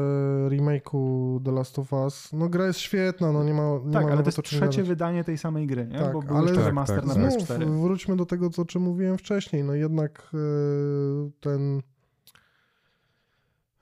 [0.48, 4.12] remake'u The Last of Us, no gra jest świetna, no nie ma nie Tak, ma
[4.12, 5.98] ale to jest trzecie wydanie tej samej gry, nie?
[5.98, 7.24] Tak, Bo był ale jeszcze tak, remaster tak, na tak.
[7.24, 7.64] PS4.
[7.64, 11.82] Znów wróćmy do tego, co, o czym mówiłem wcześniej, no jednak yy, ten...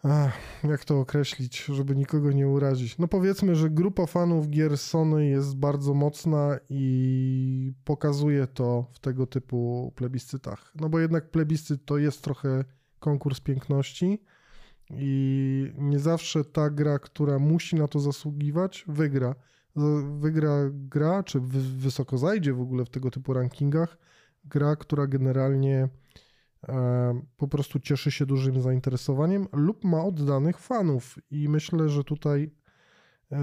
[0.02, 0.32] Ach,
[0.64, 2.98] jak to określić, żeby nikogo nie urazić?
[2.98, 9.26] No powiedzmy, że grupa fanów gier Sony jest bardzo mocna i pokazuje to w tego
[9.26, 10.72] typu plebiscytach.
[10.80, 12.64] No bo jednak plebiscyt to jest trochę
[12.98, 14.22] konkurs piękności
[14.90, 19.34] i nie zawsze ta gra, która musi na to zasługiwać, wygra.
[20.18, 21.40] Wygra gra, czy
[21.76, 23.98] wysoko zajdzie w ogóle w tego typu rankingach,
[24.44, 25.88] gra, która generalnie
[27.36, 31.18] po prostu cieszy się dużym zainteresowaniem lub ma oddanych fanów.
[31.30, 32.50] I myślę, że tutaj
[33.32, 33.38] e,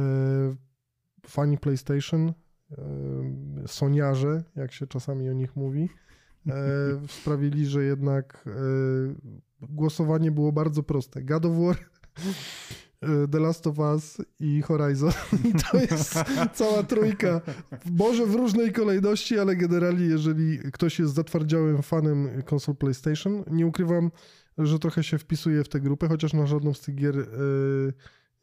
[1.28, 2.34] fani PlayStation,
[2.72, 2.84] e,
[3.68, 5.90] soniarze, jak się czasami o nich mówi,
[7.20, 8.50] sprawili, że jednak
[9.62, 11.24] głosowanie było bardzo proste.
[11.24, 12.87] God of War, e,
[13.32, 15.12] The Last of Us i Horizon.
[15.72, 16.24] To jest
[16.54, 17.42] cała trójka.
[17.92, 24.12] Może w różnej kolejności, ale generalnie jeżeli ktoś jest zatwardziałym fanem konsol PlayStation, nie ukrywam,
[24.58, 27.94] że trochę się wpisuje w tę grupę, chociaż na żadną z tych gier yy,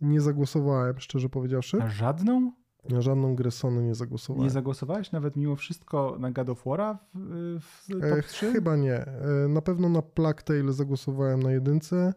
[0.01, 1.77] nie zagłosowałem, szczerze powiedziawszy.
[1.77, 2.53] Na żadną?
[2.89, 4.45] Na żadną grę Sony nie zagłosowałem.
[4.45, 8.49] Nie zagłosowałeś nawet mimo wszystko na God of War'a w, w top 3?
[8.49, 8.95] E, chyba nie.
[8.95, 12.15] E, na pewno na Plague Tale zagłosowałem na jedynce.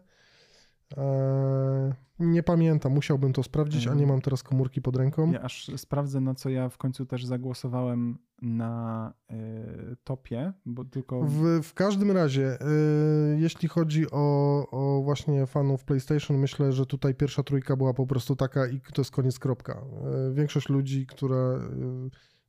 [0.96, 4.08] E, nie pamiętam, musiałbym to sprawdzić, a nie mhm.
[4.08, 5.32] mam teraz komórki pod ręką.
[5.32, 11.22] Ja aż sprawdzę, na co ja w końcu też zagłosowałem na y, topie, bo tylko...
[11.22, 17.14] W, w każdym razie, y, jeśli chodzi o, o właśnie fanów PlayStation, myślę, że tutaj
[17.14, 19.82] pierwsza trójka była po prostu taka i to jest koniec kropka.
[20.30, 21.60] Y, większość ludzi, która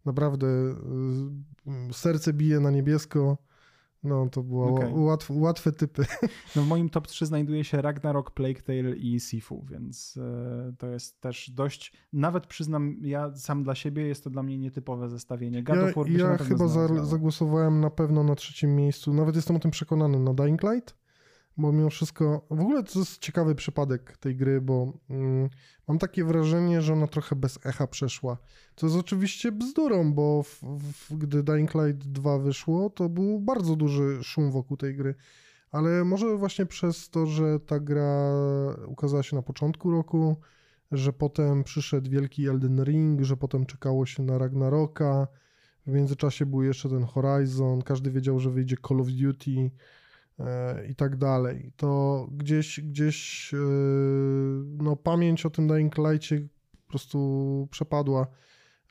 [0.06, 0.48] naprawdę
[1.92, 3.38] serce bije na niebiesko,
[4.04, 4.93] no, to było okay.
[4.93, 6.06] łatw, łatwe typy.
[6.56, 10.88] No w moim top 3 znajduje się Ragnarok, Plague Tale i Sifu, więc e, to
[10.88, 15.64] jest też dość, nawet przyznam, ja sam dla siebie jest to dla mnie nietypowe zestawienie.
[15.64, 15.78] God
[16.08, 20.20] ja, ja chyba za, zagłosowałem na pewno na trzecim miejscu, nawet jestem o tym przekonany,
[20.20, 20.95] na Dying Light
[21.60, 25.49] bo mimo wszystko, w ogóle to jest ciekawy przypadek tej gry, bo mm,
[25.88, 28.38] mam takie wrażenie, że ona trochę bez echa przeszła.
[28.76, 33.76] Co jest oczywiście bzdurą, bo w, w, gdy Dying Light 2 wyszło, to był bardzo
[33.76, 35.16] duży szum wokół tej gry.
[35.72, 38.34] Ale może właśnie przez to, że ta gra
[38.88, 40.36] ukazała się na początku roku,
[40.91, 45.28] że potem przyszedł wielki Elden Ring, że potem czekało się na Ragnaroka,
[45.88, 49.72] w międzyczasie był jeszcze ten Horizon, każdy wiedział, że wyjdzie Call of Duty,
[50.90, 51.72] i tak dalej.
[51.76, 53.58] To gdzieś, gdzieś e,
[54.78, 58.28] no, pamięć o tym Dying Light'cie po prostu przepadła.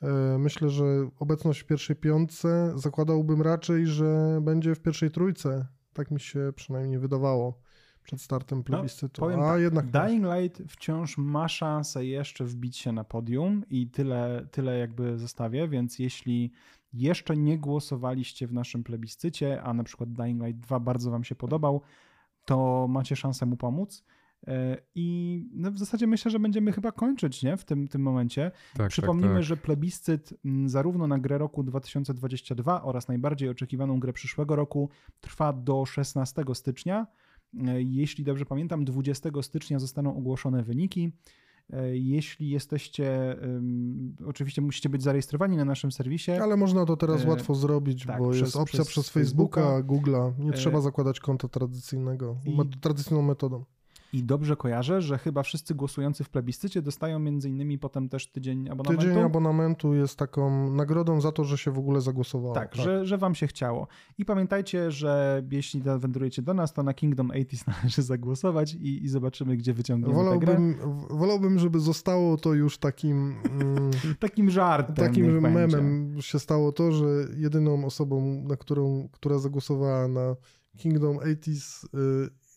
[0.01, 0.85] E, myślę, że
[1.19, 5.67] obecność w pierwszej piątce zakładałbym raczej, że będzie w pierwszej trójce.
[5.93, 7.59] Tak mi się przynajmniej wydawało
[8.03, 9.29] przed startem no, plebiscytu.
[9.29, 13.89] No, A tak, jednak Dying Light wciąż ma szansę jeszcze wbić się na podium i
[13.89, 16.51] tyle, tyle jakby zostawię, więc jeśli
[16.93, 21.35] jeszcze nie głosowaliście w naszym plebiscycie, a na przykład Dying Light 2 bardzo wam się
[21.35, 21.81] podobał,
[22.45, 24.03] to macie szansę mu pomóc.
[24.47, 27.57] E, I no w zasadzie myślę, że będziemy chyba kończyć nie?
[27.57, 28.51] w tym, tym momencie.
[28.77, 29.43] Tak, Przypomnijmy, tak, tak.
[29.43, 30.33] że plebiscyt
[30.65, 34.89] zarówno na grę roku 2022 oraz najbardziej oczekiwaną grę przyszłego roku
[35.21, 37.07] trwa do 16 stycznia.
[37.67, 41.11] E, jeśli dobrze pamiętam, 20 stycznia zostaną ogłoszone wyniki.
[41.73, 43.35] E, jeśli jesteście,
[44.25, 46.31] oczywiście musicie być zarejestrowani na naszym serwisie.
[46.31, 49.61] Ale można to teraz e, łatwo zrobić, tak, bo przez, jest opcja przez, przez Facebooka,
[49.61, 50.39] Facebooka, Google'a.
[50.39, 53.65] Nie trzeba zakładać konta tradycyjnego, i, tradycyjną metodą.
[54.13, 58.69] I dobrze kojarzę, że chyba wszyscy głosujący w plebiscycie dostają między innymi potem też tydzień
[58.69, 59.07] abonamentu.
[59.07, 62.53] Tydzień abonamentu jest taką nagrodą za to, że się w ogóle zagłosowało.
[62.53, 62.85] Tak, tak.
[62.85, 63.87] Że, że wam się chciało.
[64.17, 69.07] I pamiętajcie, że jeśli wędrujecie do nas, to na Kingdom 80 należy zagłosować i, i
[69.07, 71.05] zobaczymy, gdzie wyciągniemy wolałbym, tę grę.
[71.09, 73.35] Wolałbym, żeby zostało to już takim...
[73.51, 74.95] Mm, takim żartem.
[74.95, 77.05] Takim memem się stało to, że
[77.37, 80.35] jedyną osobą, na którą, która zagłosowała na
[80.77, 81.91] Kingdom 80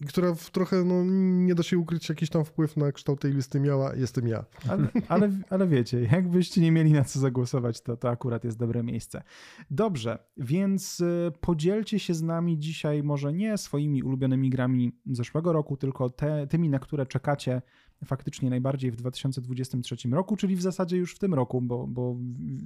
[0.08, 1.04] która w trochę, no,
[1.44, 4.44] nie da się ukryć, jakiś tam wpływ na kształt tej listy miała, jestem ja.
[4.68, 8.82] Ale, ale, ale wiecie, jakbyście nie mieli na co zagłosować, to, to akurat jest dobre
[8.82, 9.22] miejsce.
[9.70, 15.76] Dobrze, więc y, podzielcie się z nami dzisiaj może nie swoimi ulubionymi grami zeszłego roku,
[15.76, 17.62] tylko te, tymi, na które czekacie
[18.04, 22.16] faktycznie najbardziej w 2023 roku, czyli w zasadzie już w tym roku, bo, bo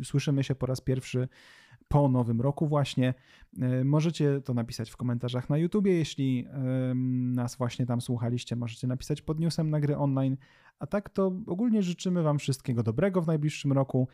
[0.05, 1.29] słyszymy się po raz pierwszy
[1.89, 3.15] po nowym roku właśnie.
[3.61, 6.47] E, możecie to napisać w komentarzach na YouTubie, jeśli
[7.35, 10.37] nas właśnie tam słuchaliście, możecie napisać pod newsem na gry online,
[10.79, 14.09] a tak to ogólnie życzymy wam wszystkiego dobrego w najbliższym roku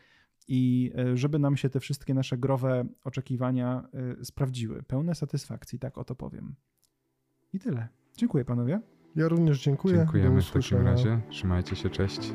[0.47, 3.83] i e, żeby nam się te wszystkie nasze growe oczekiwania
[4.19, 6.55] e, sprawdziły, pełne satysfakcji, tak oto powiem.
[7.53, 7.87] I tyle.
[8.17, 8.81] Dziękuję panowie.
[9.15, 9.95] Ja również dziękuję.
[9.95, 11.21] Dziękujemy w takim razie.
[11.29, 12.33] Trzymajcie się, cześć.